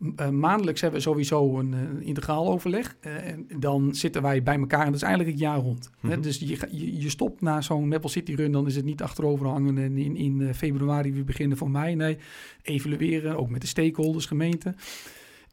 [0.00, 2.96] uh, maandelijks hebben we sowieso een, een integraal overleg.
[3.00, 5.90] Uh, en dan zitten wij bij elkaar en dat is eigenlijk het jaar rond.
[6.00, 6.22] Mm -hmm.
[6.22, 9.46] Dus je, je, je, stopt na zo'n Maple City Run, dan is het niet achterover
[9.46, 11.94] hangen en in, in februari weer beginnen van mei.
[11.94, 12.18] Nee,
[12.62, 14.74] evalueren, ook met de stakeholders, gemeente.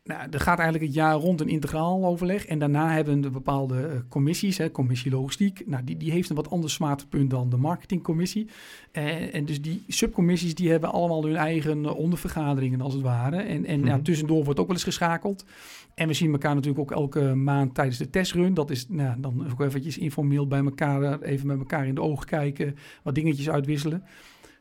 [0.03, 2.45] Nou, er gaat eigenlijk het jaar rond een integraal overleg.
[2.45, 5.67] En daarna hebben we bepaalde uh, commissies, hè, commissie logistiek.
[5.67, 8.47] Nou, die, die heeft een wat ander smaakpunt dan de marketingcommissie.
[8.93, 13.35] Uh, en dus die subcommissies die hebben allemaal hun eigen uh, ondervergaderingen als het ware.
[13.35, 13.91] En, en mm -hmm.
[13.91, 15.45] ja, tussendoor wordt ook wel eens geschakeld.
[15.93, 18.53] En we zien elkaar natuurlijk ook elke maand tijdens de testrun.
[18.53, 22.25] Dat is nou, dan ook eventjes informeel bij elkaar, even met elkaar in de ogen
[22.25, 24.03] kijken, wat dingetjes uitwisselen.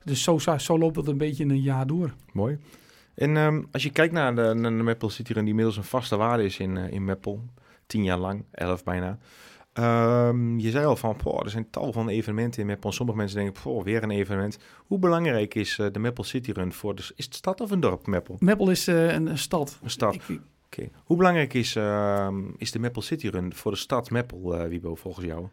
[0.05, 2.15] Dus zo, zo loopt dat een beetje een jaar door.
[2.33, 2.59] Mooi.
[3.21, 5.85] En um, als je kijkt naar de, naar de Maple City Run, die inmiddels een
[5.85, 7.39] vaste waarde is in, uh, in Maple,
[7.87, 9.19] tien jaar lang, elf bijna.
[9.75, 12.93] Um, je zei al van, poh, er zijn tal van evenementen in Maple.
[12.93, 14.59] Sommige mensen denken, poh, weer een evenement.
[14.87, 17.03] Hoe belangrijk is uh, de Maple City Run voor de...
[17.17, 18.37] Is het stad of een dorp, Maple?
[18.39, 19.79] Maple is uh, een, een, stad.
[19.83, 20.15] Een stad.
[20.15, 20.41] Oké.
[20.67, 20.91] Okay.
[21.05, 21.77] Hoe belangrijk is,
[22.57, 25.49] is de Maple City Run voor de stad Maple, Wiebo, volgens jou?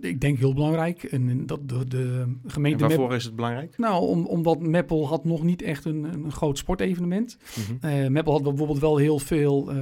[0.00, 1.02] Ik denk heel belangrijk.
[1.02, 2.82] En dat de, de gemeente.
[2.82, 3.16] En waarvoor Mep...
[3.16, 3.78] is het belangrijk?
[3.78, 7.38] Nou, om, omdat Meppel had nog niet echt een, een groot sportevenement.
[7.56, 7.90] Mm -hmm.
[7.90, 9.78] uh, Meppel had bijvoorbeeld wel heel veel uh,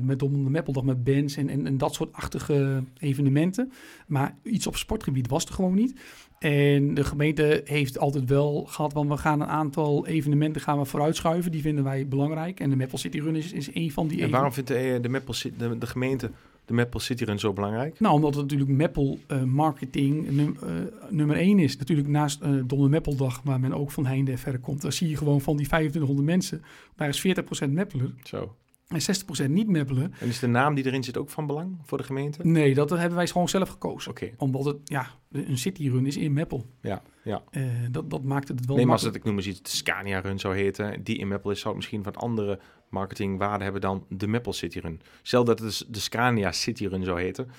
[0.00, 3.72] met de Meppeldag met bands en, en, en dat soort achtige evenementen.
[4.06, 6.00] Maar iets op sportgebied was er gewoon niet.
[6.38, 10.84] En de gemeente heeft altijd wel gehad, want we gaan een aantal evenementen gaan we
[10.84, 11.50] vooruitschuiven.
[11.50, 12.60] Die vinden wij belangrijk.
[12.60, 14.22] En de Meppel City Run is, is een van die.
[14.22, 16.30] En waarom vindt de, de, Meppel, de, de gemeente
[16.68, 18.00] de Maple City Run zo belangrijk?
[18.00, 20.70] Nou, omdat het natuurlijk Maple uh, marketing num, uh,
[21.08, 21.76] nummer 1 is.
[21.76, 24.82] Natuurlijk naast uh, Donner Maple Dag, waar men ook van heinde en verre komt.
[24.82, 26.62] Daar zie je gewoon van die 2500 mensen,
[26.96, 27.26] daar is
[27.68, 28.10] 40% Mappeler.
[28.22, 28.54] Zo.
[28.88, 29.00] En
[29.46, 30.10] 60% niet Mappeler.
[30.20, 32.46] En is de naam die erin zit ook van belang voor de gemeente?
[32.46, 34.10] Nee, dat hebben wij gewoon zelf gekozen.
[34.10, 34.24] Oké.
[34.24, 34.34] Okay.
[34.38, 36.66] Omdat het, ja, een city run is in Meppel.
[36.80, 37.42] Ja, ja.
[37.50, 39.68] Uh, dat, dat maakt het wel Nee, maar als het, ik noem eens iets, de
[39.68, 42.58] Scania Run zou heten, die in Meppel is, zou het misschien wat andere
[42.88, 45.00] marketingwaarde hebben dan de Meppel City Run.
[45.22, 47.50] Stel dat het de Scania City Run zou heten.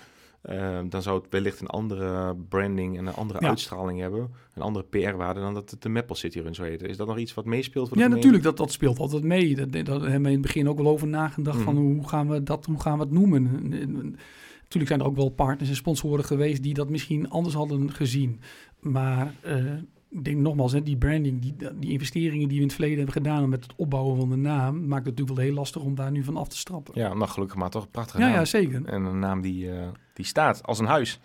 [0.42, 3.48] Eh, dan zou het wellicht een andere branding en een andere Ja.
[3.50, 4.30] uitstraling hebben.
[4.54, 6.90] Een andere PR-waarde dan dat het de Maple City Run zou heten.
[6.90, 8.28] Is dat nog iets wat meespeelt voor de Ja, gemeente?
[8.28, 9.56] natuurlijk, dat, dat speelt altijd mee.
[9.56, 11.84] Dat, dat hebben we in het begin ook wel over nagedacht van Mhm.
[11.84, 13.48] hoe gaan we dat, hoe gaan we het noemen.
[13.48, 14.16] En- en- en
[14.62, 18.40] Natuurlijk zijn er ook wel partners en sponsoren geweest die dat misschien anders hadden gezien.
[18.80, 19.64] Maar eh,
[20.10, 23.16] ik denk nogmaals, hè, die branding, die, die investeringen die we in het verleden hebben
[23.16, 26.12] gedaan met het opbouwen van de naam, maakt het natuurlijk wel heel lastig om daar
[26.12, 26.94] nu van af te strappen.
[26.98, 28.36] Ja, nou gelukkig maar toch een prachtige ja, naam.
[28.36, 28.86] ja, zeker.
[28.86, 31.20] En een naam die, eh, die staat als een huis.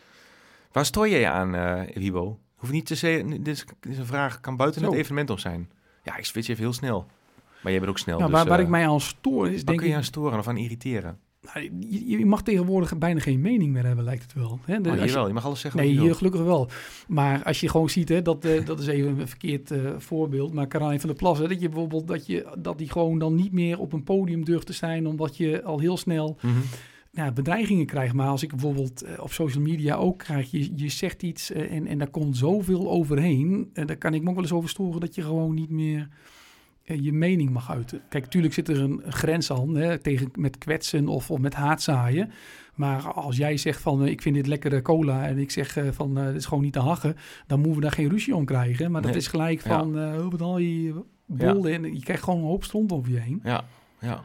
[0.72, 2.38] Waar stoor je je aan, eh Wibo?
[2.56, 4.86] Hoef niet te zeggen, dit is, dit is een vraag, kan buiten Zo.
[4.86, 5.70] het evenement om zijn.
[6.02, 7.06] Ja, ik switch even heel snel.
[7.62, 8.18] Maar jij bent ook snel.
[8.18, 10.38] Nou, dus, waar, waar eh, ik mij aan stoor is, denk kun je aan storen
[10.38, 11.18] of aan irriteren?
[11.54, 11.70] Nou,
[12.06, 14.58] je, mag tegenwoordig bijna geen mening meer hebben, lijkt het wel.
[14.64, 14.80] Hè?
[14.80, 16.68] De- Oh, hier je- wel, je mag alles zeggen Nee, hier gelukkig wel.
[17.08, 20.52] Maar als je gewoon ziet, hè, dat, eh, dat is even een verkeerd eh, voorbeeld.
[20.52, 23.34] Maar Karijn van der Plas, hè, dat je bijvoorbeeld dat, je, dat die gewoon dan
[23.34, 26.54] niet meer op een podium durft te zijn, omdat je al heel snel Mhm.
[27.12, 28.14] nou, bedreigingen krijgt.
[28.14, 31.86] Maar als ik bijvoorbeeld eh, op social media ook krijg, je, je zegt iets en,
[31.86, 33.70] en daar komt zoveel overheen.
[33.72, 36.08] En daar kan ik me ook wel eens over storen dat je gewoon niet meer
[36.84, 38.00] je mening mag uiten.
[38.08, 42.30] Kijk, natuurlijk zit er een grens aan hè, tegen met kwetsen of, of met haatzaaien.
[42.74, 45.88] Maar als jij zegt van eh, ik vind dit lekkere cola en ik zeg eh,
[45.92, 47.16] van eh dit is gewoon niet te hachen,
[47.46, 48.90] dan moeten we daar geen ruzie om krijgen.
[48.90, 49.20] Maar dat Nee.
[49.20, 49.78] is gelijk Ja.
[49.78, 50.94] van eh wat al je
[51.26, 53.40] bollen en je krijgt gewoon een hoop stront over je heen.
[53.44, 53.64] Ja,
[54.00, 54.24] ja.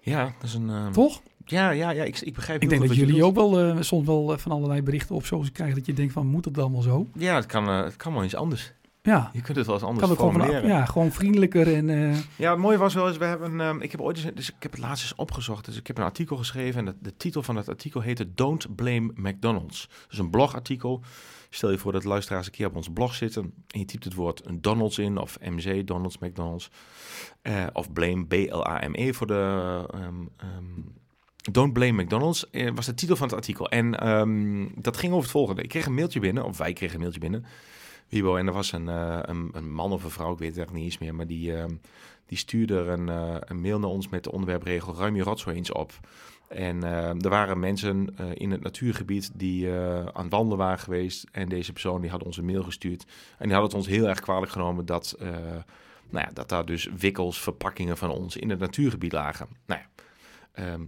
[0.00, 0.70] Ja, dat is een...
[0.70, 1.22] eh, Toch?
[1.44, 4.32] Ja, ja, ja, ik, ik begrijp Ik denk dat jullie ook wel eh, soms wel
[4.32, 7.06] eh, van allerlei berichten op social krijgen dat je denkt van moet het allemaal zo?
[7.14, 8.72] Ja, het kan, eh, het kan wel iets anders.
[9.06, 10.70] Ja, Je kunt het wel eens anders kan ook gewoon, van, formuleren.
[10.70, 13.90] ja, gewoon vriendelijker en eh, Ja, het mooie was wel eens, we hebben, ehm, ik
[13.90, 16.36] heb ooit eens, dus ik heb het laatst eens opgezocht, dus ik heb een artikel
[16.36, 19.88] geschreven en de, de titel van het artikel heette Don't Blame McDonald's.
[20.08, 21.02] Dus een blogartikel.
[21.50, 24.14] Stel je voor dat luisteraars een keer op ons blog zitten en je typt het
[24.14, 26.70] woord een Donald's in of MC, Donald's, McDonald's,
[27.42, 30.80] eh, of Blame, B-L-A-M-E voor de ehm, ehm,
[31.52, 33.68] Don't Blame McDonald's, eh, was de titel van het artikel.
[33.68, 35.62] En ehm, dat ging over het volgende.
[35.62, 37.44] Ik kreeg een mailtje binnen, of wij kregen een mailtje binnen,
[38.08, 40.56] Wibo, en er was een, eh, een, een man of een vrouw, ik weet het
[40.56, 41.74] eigenlijk niet eens meer, maar die, ehm,
[42.26, 45.72] die stuurde een, eh, een mail naar ons met de onderwerpregel ruim je rotzooi eens
[45.72, 45.92] op.
[46.48, 49.72] En eh, er waren mensen eh, in het natuurgebied die
[50.12, 51.26] aan het wandelen waren geweest.
[51.32, 53.04] En deze persoon die had ons een mail gestuurd.
[53.38, 55.16] En die had het ons heel erg kwalijk genomen dat,
[56.10, 59.48] nou ja, dat daar dus wikkels, verpakkingen van ons in het natuurgebied lagen.
[59.66, 60.04] Nou ja,
[60.52, 60.82] ehm,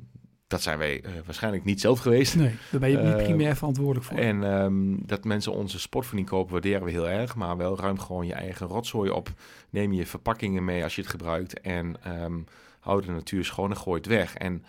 [0.49, 2.37] dat zijn wij eh, waarschijnlijk niet zelf geweest.
[2.37, 4.19] nee, daar ben je niet Eh, primair verantwoordelijk voor.
[4.19, 7.35] En ehm, dat mensen onze sportvoeding kopen, waarderen we heel erg.
[7.35, 9.29] Maar wel ruim gewoon je eigen rotzooi op.
[9.71, 11.61] Neem je verpakkingen mee als je het gebruikt.
[11.61, 12.35] En ehm
[12.81, 14.35] hou de natuur schoon en gooi het weg.
[14.35, 14.65] En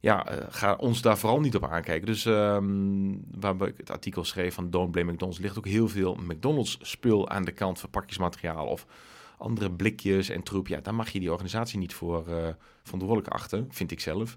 [0.00, 2.06] ja, eh, ga ons daar vooral niet op aankijken.
[2.06, 5.40] Dus ehm waar ik het artikel schreef van Don't Blame McDonald's...
[5.40, 7.78] ligt ook heel veel McDonald's spul aan de kant.
[7.78, 8.86] Verpakkingsmateriaal of
[9.42, 10.68] andere blikjes en troep.
[10.68, 12.48] Ja, daar mag je die organisatie niet voor eh
[12.82, 14.36] verantwoordelijk achten, vind ik zelf.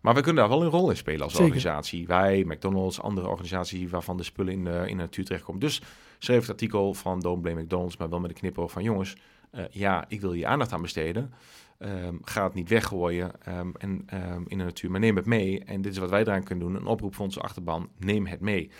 [0.00, 1.46] Maar we kunnen daar wel een rol in spelen als Zeker.
[1.46, 2.06] organisatie.
[2.06, 5.60] Wij, McDonald's, andere organisaties waarvan de spullen in de, in de natuur terechtkomen.
[5.60, 5.82] Dus
[6.18, 9.16] schreef het artikel van Don't Blame McDonald's, maar wel met een knipoog van jongens,
[9.50, 11.32] eh, ja, ik wil hier aandacht aan besteden.
[11.78, 15.64] Ehm, ga het niet weggooien ehm, en, ehm, in de natuur, maar neem het mee.
[15.64, 16.76] En dit is wat wij eraan kunnen doen.
[16.76, 18.70] Een oproep voor onze achterban, neem het mee.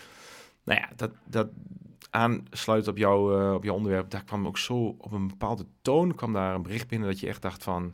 [0.63, 1.47] Nou ja, dat, dat
[2.15, 4.09] aansluit op, jou, eh, op jouw onderwerp.
[4.09, 7.27] Daar kwam ook zo op een bepaalde toon kwam daar een bericht binnen dat je
[7.27, 7.93] echt dacht van,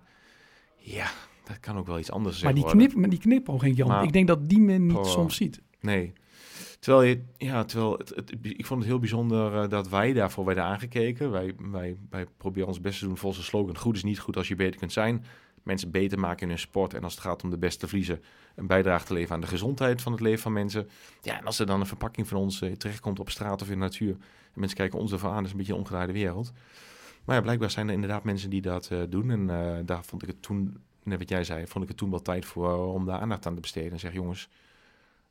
[0.76, 1.08] ja,
[1.44, 2.64] dat kan ook wel iets anders maar zijn.
[2.66, 5.04] die, knip, maar die knipoog, Henk Jan, Maar- ik denk dat die men niet Oh.
[5.06, 5.62] soms ziet.
[5.80, 6.14] Nee.
[6.80, 10.46] Terwijl je, ja, terwijl het, het- ik vond het heel bijzonder eh, dat wij daarvoor
[10.46, 11.32] werden aangekeken.
[11.32, 14.38] Wij, wij, wij proberen ons best te doen volgens de slogan: goed is niet goed
[14.38, 15.26] als je beter kunt zijn.
[15.64, 16.94] Mensen beter maken in hun sport.
[16.94, 18.24] En als het gaat om de beste vliezen,
[18.56, 20.90] een bijdrage te leveren aan de gezondheid van het leven van mensen.
[21.22, 23.74] Ja, en als er dan een verpakking van ons eh, terechtkomt op straat of in
[23.74, 24.12] de natuur.
[24.54, 26.52] En mensen kijken ons ervan aan, dat is een beetje een omgedraaide wereld.
[27.26, 29.32] Maar ja, blijkbaar zijn er inderdaad mensen die dat eh, doen.
[29.32, 32.10] En eh, daar vond ik het toen, net wat jij zei, vond ik het toen
[32.10, 33.92] wel tijd voor om daar aandacht aan te besteden.
[33.92, 34.50] En zeg jongens,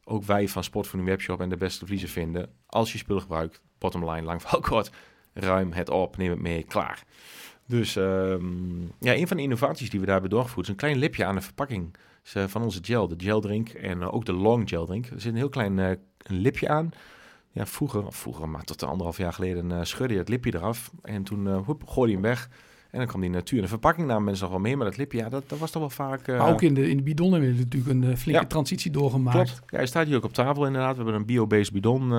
[0.04, 2.52] ook wij van Sportvoeding Webshop en de beste vliezen vinden.
[2.66, 4.90] Als je spul gebruikt, bottom line, lang verhaal kort,
[5.32, 7.04] ruim het op, neem het mee, klaar.
[7.70, 10.98] Dus ehm, ja, een van de innovaties die we daar hebben doorgevoerd is een klein
[10.98, 11.96] lipje aan de verpakking
[12.32, 15.06] eh, van onze gel, de geldrink en eh, ook de long geldrink.
[15.06, 16.90] Er zit een heel klein eh, lipje aan.
[17.50, 21.22] Ja, vroeger, vroeger, maar tot anderhalf jaar geleden uh, scheurde je het lipje eraf en
[21.22, 22.48] toen hoep, gooide je hem weg.
[22.90, 23.60] En dan kwam die natuur.
[23.62, 25.80] De verpakking namen mensen nog wel mee, maar dat lipje, ja, dat, dat was toch
[25.80, 26.28] wel vaak...
[26.28, 28.46] Uh, maar ook in de, in de bidon hebben we natuurlijk een uh, flinke Ja.
[28.46, 29.36] transitie doorgemaakt.
[29.36, 29.62] Klopt.
[29.66, 30.90] Ja, hij staat hier ook op tafel inderdaad.
[30.90, 32.10] We hebben een bio-based bidon uh,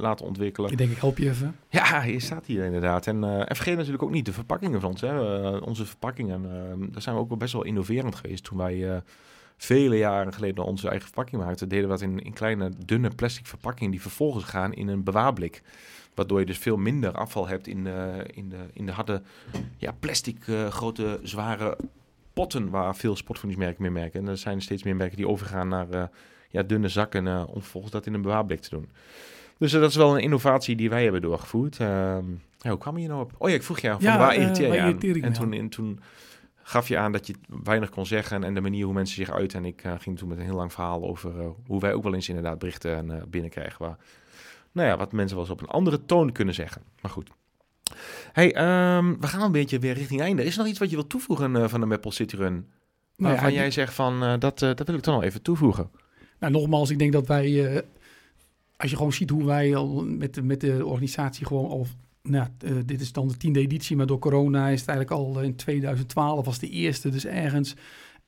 [0.00, 0.70] laten ontwikkelen.
[0.70, 1.56] Ik denk, ik help je even.
[1.68, 3.06] Ja, je staat hier inderdaad.
[3.06, 5.00] En, uh, en vergeet natuurlijk ook niet de verpakkingen van ons.
[5.00, 5.56] Hè.
[5.58, 6.42] Onze verpakkingen,
[6.92, 8.44] daar zijn we ook wel best wel innoverend geweest.
[8.44, 9.02] Toen wij
[9.56, 13.46] vele jaren geleden onze eigen verpakking maakten, deden we dat in, in kleine, dunne plastic
[13.46, 15.62] verpakkingen die vervolgens gaan in een bewaarblik.
[16.14, 19.22] Waardoor je dus veel minder afval hebt in de, in de, in de harde
[19.76, 21.76] ja, plastic uh, grote zware
[22.32, 24.20] potten waar veel sportvoedingsmerken mee merken.
[24.20, 26.02] En er zijn steeds meer merken die overgaan naar uh,
[26.50, 28.88] ja, dunne zakken eh, om volgens dat in een bewaarblik te doen.
[29.58, 31.78] Dus eh, dat is wel een innovatie die wij hebben doorgevoerd.
[31.78, 32.24] Ehm,
[32.58, 33.32] ja, hoe kwam je nou op?
[33.38, 35.22] Oh ja, ik vroeg jou, van Ja, waar eh, irriteer je aan?
[35.22, 36.00] En toen, en toen
[36.70, 37.34] gaf je aan dat je
[37.64, 39.58] weinig kon zeggen en de manier hoe mensen zich uiten.
[39.58, 42.02] En ik eh, ging toen met een heel lang verhaal over eh, hoe wij ook
[42.02, 43.84] wel eens inderdaad berichten en, eh, binnenkrijgen.
[43.84, 43.96] Waar,
[44.72, 46.82] nou ja, wat mensen wel eens op een andere toon kunnen zeggen.
[47.02, 47.30] Maar goed.
[48.32, 50.44] Hey, ehm, we gaan een beetje weer richting einde.
[50.44, 52.52] Is er nog iets wat je wilt toevoegen eh, van de Maple City Run?
[53.16, 55.42] Nou Waarvan ja, jij zegt van, eh, dat, eh, dat wil ik dan al even
[55.42, 55.90] toevoegen.
[56.38, 57.82] Nou, nogmaals, ik denk dat wij,
[58.76, 61.86] als je gewoon ziet hoe wij al met, de- met de organisatie gewoon al,
[62.22, 62.48] nou,
[62.84, 66.44] dit is dan de tiende editie, maar door corona is het eigenlijk al in 2012
[66.44, 67.74] was de eerste, dus ergens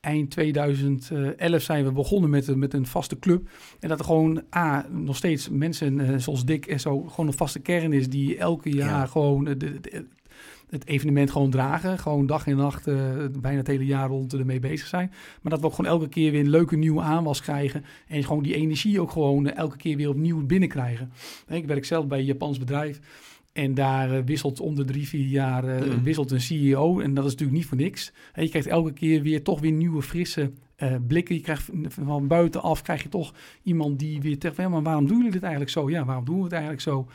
[0.03, 3.49] eind 2011 zijn we begonnen met, een- met een vaste club.
[3.79, 7.33] En dat er gewoon, A, nog steeds mensen eh, zoals Dick en zo, gewoon een
[7.33, 9.05] vaste kern is die elke jaar Ja.
[9.05, 10.05] gewoon eh, de, de-
[10.69, 11.99] het evenement gewoon dragen.
[11.99, 12.95] Gewoon dag en nacht, eh,
[13.39, 15.11] bijna het hele jaar rond ermee bezig zijn.
[15.41, 17.85] Maar dat we ook gewoon elke keer weer een leuke nieuwe aanwas krijgen.
[18.07, 21.11] En gewoon die energie ook gewoon eh, elke keer weer opnieuw binnenkrijgen.
[21.49, 22.99] Ik werk zelf bij een Japans bedrijf.
[23.53, 26.03] En daar eh, wisselt om de drie, vier jaar eh, Mm.
[26.03, 26.99] wisselt een CEO.
[26.99, 28.13] En dat is natuurlijk niet voor niks.
[28.33, 31.35] En je krijgt elke keer weer toch weer nieuwe, frisse eh, blikken.
[31.35, 33.33] Je krijgt van- buitenaf krijg je toch
[33.63, 34.55] iemand die weer zegt...
[34.57, 35.89] Ja, maar waarom doen jullie dit eigenlijk zo?
[35.89, 37.07] Ja, waarom doen we het eigenlijk zo?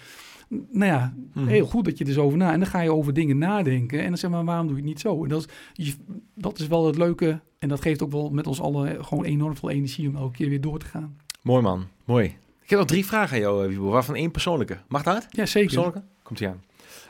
[0.48, 1.46] Nou ja, Mhm.
[1.46, 2.52] heel goed dat je er zo over na.
[2.52, 4.00] En dan ga je over dingen nadenken.
[4.02, 5.22] En dan zeg maar, waarom doe je het niet zo?
[5.22, 5.96] En dat is,
[6.34, 7.40] dat is wel het leuke.
[7.58, 10.48] En dat geeft ook wel met ons allen gewoon enorm veel energie om elke keer
[10.48, 11.16] weer door te gaan.
[11.42, 12.36] Mooi man, mooi.
[12.68, 14.78] Ik heb nog drie vragen aan jou, eh, Wiebo, waarvan één persoonlijke.
[14.88, 15.26] Mag dat?
[15.30, 15.68] Ja, zeker.
[15.74, 16.02] Persoonlijke?
[16.22, 16.62] Komt ie aan.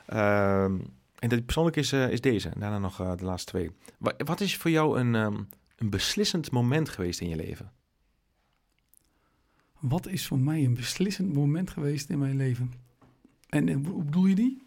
[0.06, 0.78] Ehm,
[1.18, 2.50] en de persoonlijke is, eh, is deze.
[2.56, 3.70] Daarna nog eh, de laatste twee.
[3.98, 5.34] Wa- wat is voor jou een, ehm,
[5.76, 7.72] een beslissend moment geweest in je leven?
[9.78, 12.72] Wat is voor mij een beslissend moment geweest in mijn leven?
[13.48, 14.62] En hoe bedoel je die?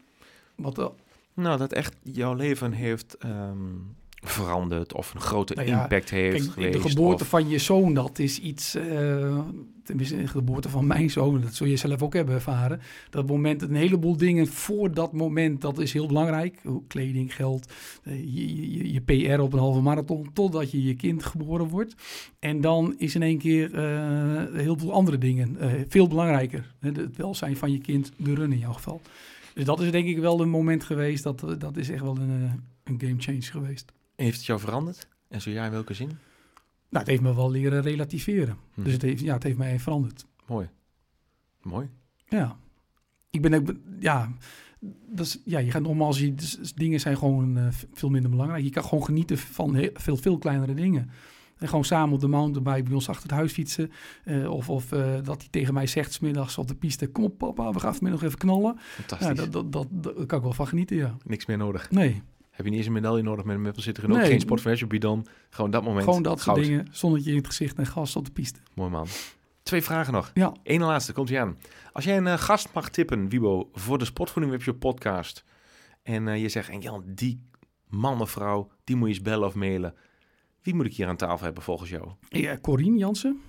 [0.55, 0.93] Wat,
[1.33, 3.75] Nou, dat echt jouw leven heeft ehm,
[4.22, 6.74] veranderd of een grote Nou ja, impact heeft Kijk, geweest.
[6.84, 9.39] de geboorte of- van je zoon, dat is iets, eh,
[9.84, 12.80] tenminste de geboorte van mijn zoon, dat zul je zelf ook hebben ervaren.
[13.09, 16.61] Dat moment, een heleboel dingen voor dat moment, dat is heel belangrijk.
[16.88, 17.72] Kleding, geld,
[18.03, 21.95] eh, je, je, je PR op een halve marathon, totdat je je kind geboren wordt.
[22.39, 25.57] En dan is in één keer eh, heel veel andere dingen
[25.88, 26.74] veel belangrijker.
[26.80, 29.01] Het welzijn van je kind, de run in jouw geval.
[29.53, 32.63] Dus dat is denk ik wel een moment geweest, dat, dat is echt wel een,
[32.84, 33.91] een game change geweest.
[34.22, 35.07] Heeft het jou veranderd?
[35.28, 36.07] En zo ja, in welke zin?
[36.07, 36.17] Nou,
[37.03, 38.57] het heeft me wel leren relativeren.
[38.74, 38.84] Hm.
[38.84, 40.26] Dus het heeft, ja, het heeft mij veranderd.
[40.47, 40.69] Mooi.
[41.61, 41.89] Mooi.
[42.28, 42.57] Ja.
[43.30, 44.32] Ik ben ook, ja,
[45.09, 48.32] dat is, ja, je gaat nogmaals, je, dus- dus dingen zijn gewoon eh, veel minder
[48.32, 48.63] belangrijk.
[48.63, 51.09] Je kan gewoon genieten van heel, veel, veel kleinere dingen.
[51.57, 53.91] En gewoon samen op de mountainbike bij ons achter het huis fietsen.
[54.24, 57.24] Eh, of of eh, dat hij tegen mij zegt, 's middags op de piste, kom
[57.24, 58.78] op papa, we gaan vanmiddag even knallen.
[58.80, 59.28] Fantastisch.
[59.28, 61.17] Ja, dat, dat, dat, dat- daar kan ik wel van genieten, ja.
[61.26, 61.91] Niks meer nodig.
[61.91, 62.22] Nee,
[62.62, 64.22] Heb je niet eens een medaille nodig met een City Renault?
[64.22, 64.30] Nee.
[64.30, 65.26] Geen Sport bidon.
[65.49, 66.03] Gewoon dat moment.
[66.03, 66.88] gewoon dat soort dingen.
[66.91, 68.59] Zonnetje in het gezicht en gas op de piste.
[68.76, 69.07] Mooi man.
[69.64, 70.32] Twee vragen nog.
[70.34, 71.57] Ja, Eén laatste, komt ie aan.
[71.91, 75.43] Als jij een eh, gast mag tippen, Wibo, voor de Sportvoeding Webshop podcast.
[76.03, 77.41] En eh, je zegt, en Jan, die
[77.88, 79.93] man of vrouw, die moet je eens bellen of mailen.
[80.62, 82.09] Wie moet ik hier aan tafel hebben volgens jou?
[82.30, 83.41] ja Corine Jansen.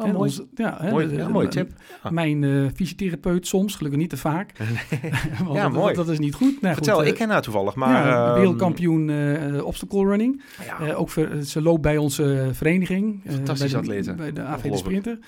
[0.00, 0.30] Oh, En mooi.
[0.30, 1.70] onze- ja, hè, Mooi, de- ja, tip.
[2.02, 2.10] Ja.
[2.10, 4.52] Mijn eh, fysiotherapeut soms, gelukkig niet te vaak.
[5.44, 5.94] Want Ja, dat, mooi.
[5.94, 6.60] Dat, dat is niet goed.
[6.60, 8.06] Nou, Vertel, goed, eh, ik ken haar toevallig, maar...
[8.06, 10.42] ja, ehm, wereldkampioen eh, obstacle running.
[10.66, 13.24] Ja, Eh, ook ver- ze loopt bij onze vereniging.
[13.24, 14.14] eh, Fantastische bij de, atlete.
[14.14, 14.76] Bij de AV de.
[14.76, 15.18] Sprinter.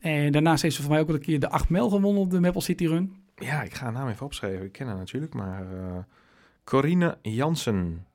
[0.00, 2.30] En daarnaast heeft ze voor mij ook al een keer de 8 mijl gewonnen op
[2.30, 3.14] de Maple City Run.
[3.36, 4.64] ja, ik ga haar naam even opschrijven.
[4.66, 5.60] Ik ken haar natuurlijk, maar...
[5.60, 5.98] eh
[6.64, 8.06] Corine Jansen.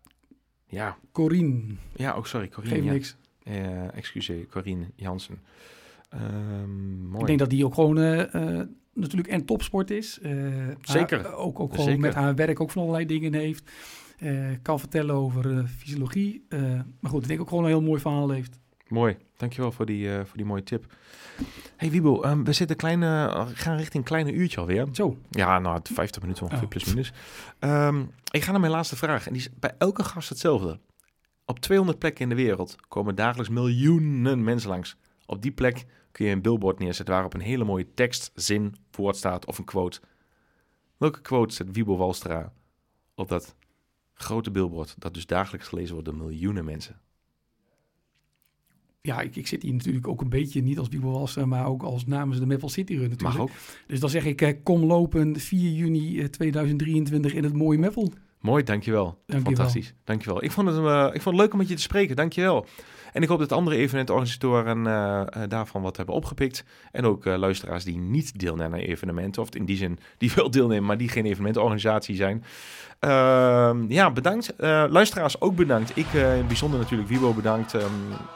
[0.66, 1.62] Ja, Corine,
[1.96, 2.76] ja, ook sorry, Corine.
[2.76, 2.92] geef ja.
[2.92, 3.16] niks.
[3.44, 5.40] Eh, excuseer, Corine Jansen.
[6.10, 7.20] Ehm, mooi.
[7.22, 10.20] Ik denk dat die ook gewoon eh, eh, natuurlijk en topsport is.
[10.20, 10.32] Eh,
[10.82, 11.34] Zeker.
[11.36, 12.02] ook, ook gewoon Zeker.
[12.02, 13.72] met haar werk ook van allerlei dingen heeft.
[14.62, 16.46] Kan vertellen over fysiologie.
[17.00, 18.60] Maar goed, ik denk ook gewoon een heel mooi verhaal heeft.
[18.88, 20.86] Mooi, dankjewel voor die, voor die mooie tip.
[21.76, 24.88] Hey Wiebo, ehm, we zitten kleine, gaan richting een kleine uurtje alweer.
[24.92, 26.70] Zo, Ja, nou, het 50 minuten ongeveer, Oh.
[26.70, 27.14] plus minus.
[27.60, 28.02] Ehm,
[28.32, 29.28] ik ga naar mijn laatste vraag.
[29.28, 30.80] En die is bij elke gast hetzelfde.
[31.46, 34.98] Op 200 plekken in de wereld komen dagelijks miljoenen mensen langs.
[35.28, 39.16] Op die plek kun je een billboard neerzetten waarop een hele mooie tekst, zin, woord
[39.16, 40.00] staat of een quote.
[40.98, 42.54] Welke quote zet Wiebo Walstra
[43.16, 43.56] op dat
[44.14, 47.02] grote billboard dat dus dagelijks gelezen wordt door miljoenen mensen?
[49.08, 51.84] ja, ik, ik zit hier natuurlijk ook een beetje, niet als Bibo was, maar ook
[51.84, 53.38] als namens de Maple City Run natuurlijk.
[53.38, 53.52] Mag ook.
[53.88, 58.12] Dus dan zeg ik, eh, kom lopen 4 juni eh, 2023 in het mooie Meppel.
[58.40, 59.04] Mooi, dankjewel.
[59.26, 59.56] Dankjewel.
[59.56, 60.44] Fantastisch, dankjewel.
[60.44, 62.66] Ik vond, het, eh, ik vond het leuk om met je te spreken, dankjewel.
[63.14, 66.64] En ik hoop dat andere evenementorganisatoren eh, eh, daarvan wat hebben opgepikt.
[66.92, 70.86] En ook luisteraars die niet deelnemen aan evenementen, of in die zin die wel deelnemen,
[70.86, 72.44] maar die geen evenementorganisatie zijn.
[73.00, 74.54] Ehm, ja, bedankt.
[74.90, 75.98] Luisteraars ook bedankt.
[75.98, 77.74] Ik in bijzonder natuurlijk Wibo bedankt.
[77.74, 77.86] Ehm,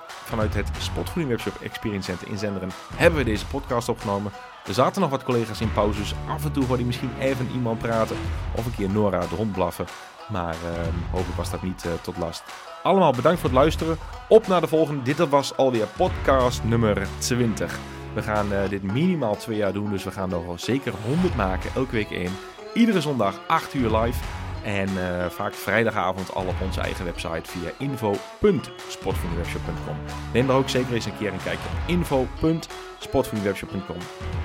[0.07, 4.31] vanuit het Spotvoeding Webshop Experience Center in Zenderen hebben we deze podcast opgenomen.
[4.67, 6.13] Er zaten nog wat collega's in pauzes.
[6.27, 8.15] Af en toe hoorde je misschien even iemand praten.
[8.55, 9.85] Of een keer Nora de hond blaffen.
[10.29, 12.43] Maar ehm, hopelijk was dat niet eh, tot last.
[12.83, 13.97] Allemaal bedankt voor het luisteren.
[14.27, 15.01] Op naar de volgende.
[15.01, 17.79] Dit was alweer podcast nummer 20.
[18.13, 19.89] We gaan eh, dit minimaal twee jaar doen.
[19.89, 21.69] Dus we gaan wel zeker 100 maken.
[21.75, 22.31] Elke week één.
[22.73, 24.23] Iedere zondag 8 uur live.
[24.63, 29.95] En eh, vaak vrijdagavond al op onze eigen website via info.sportvoedingwebshop.com.
[30.33, 33.97] Neem daar ook zeker eens een keer een kijkje op info.sportvoedingwebshop.com.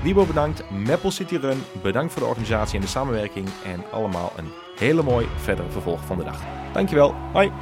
[0.02, 3.48] Wiebo bedankt, Maple City Run bedankt voor de organisatie en de samenwerking.
[3.64, 6.40] En allemaal een hele mooi verdere vervolg van de dag.
[6.72, 7.52] Dankjewel, hoi!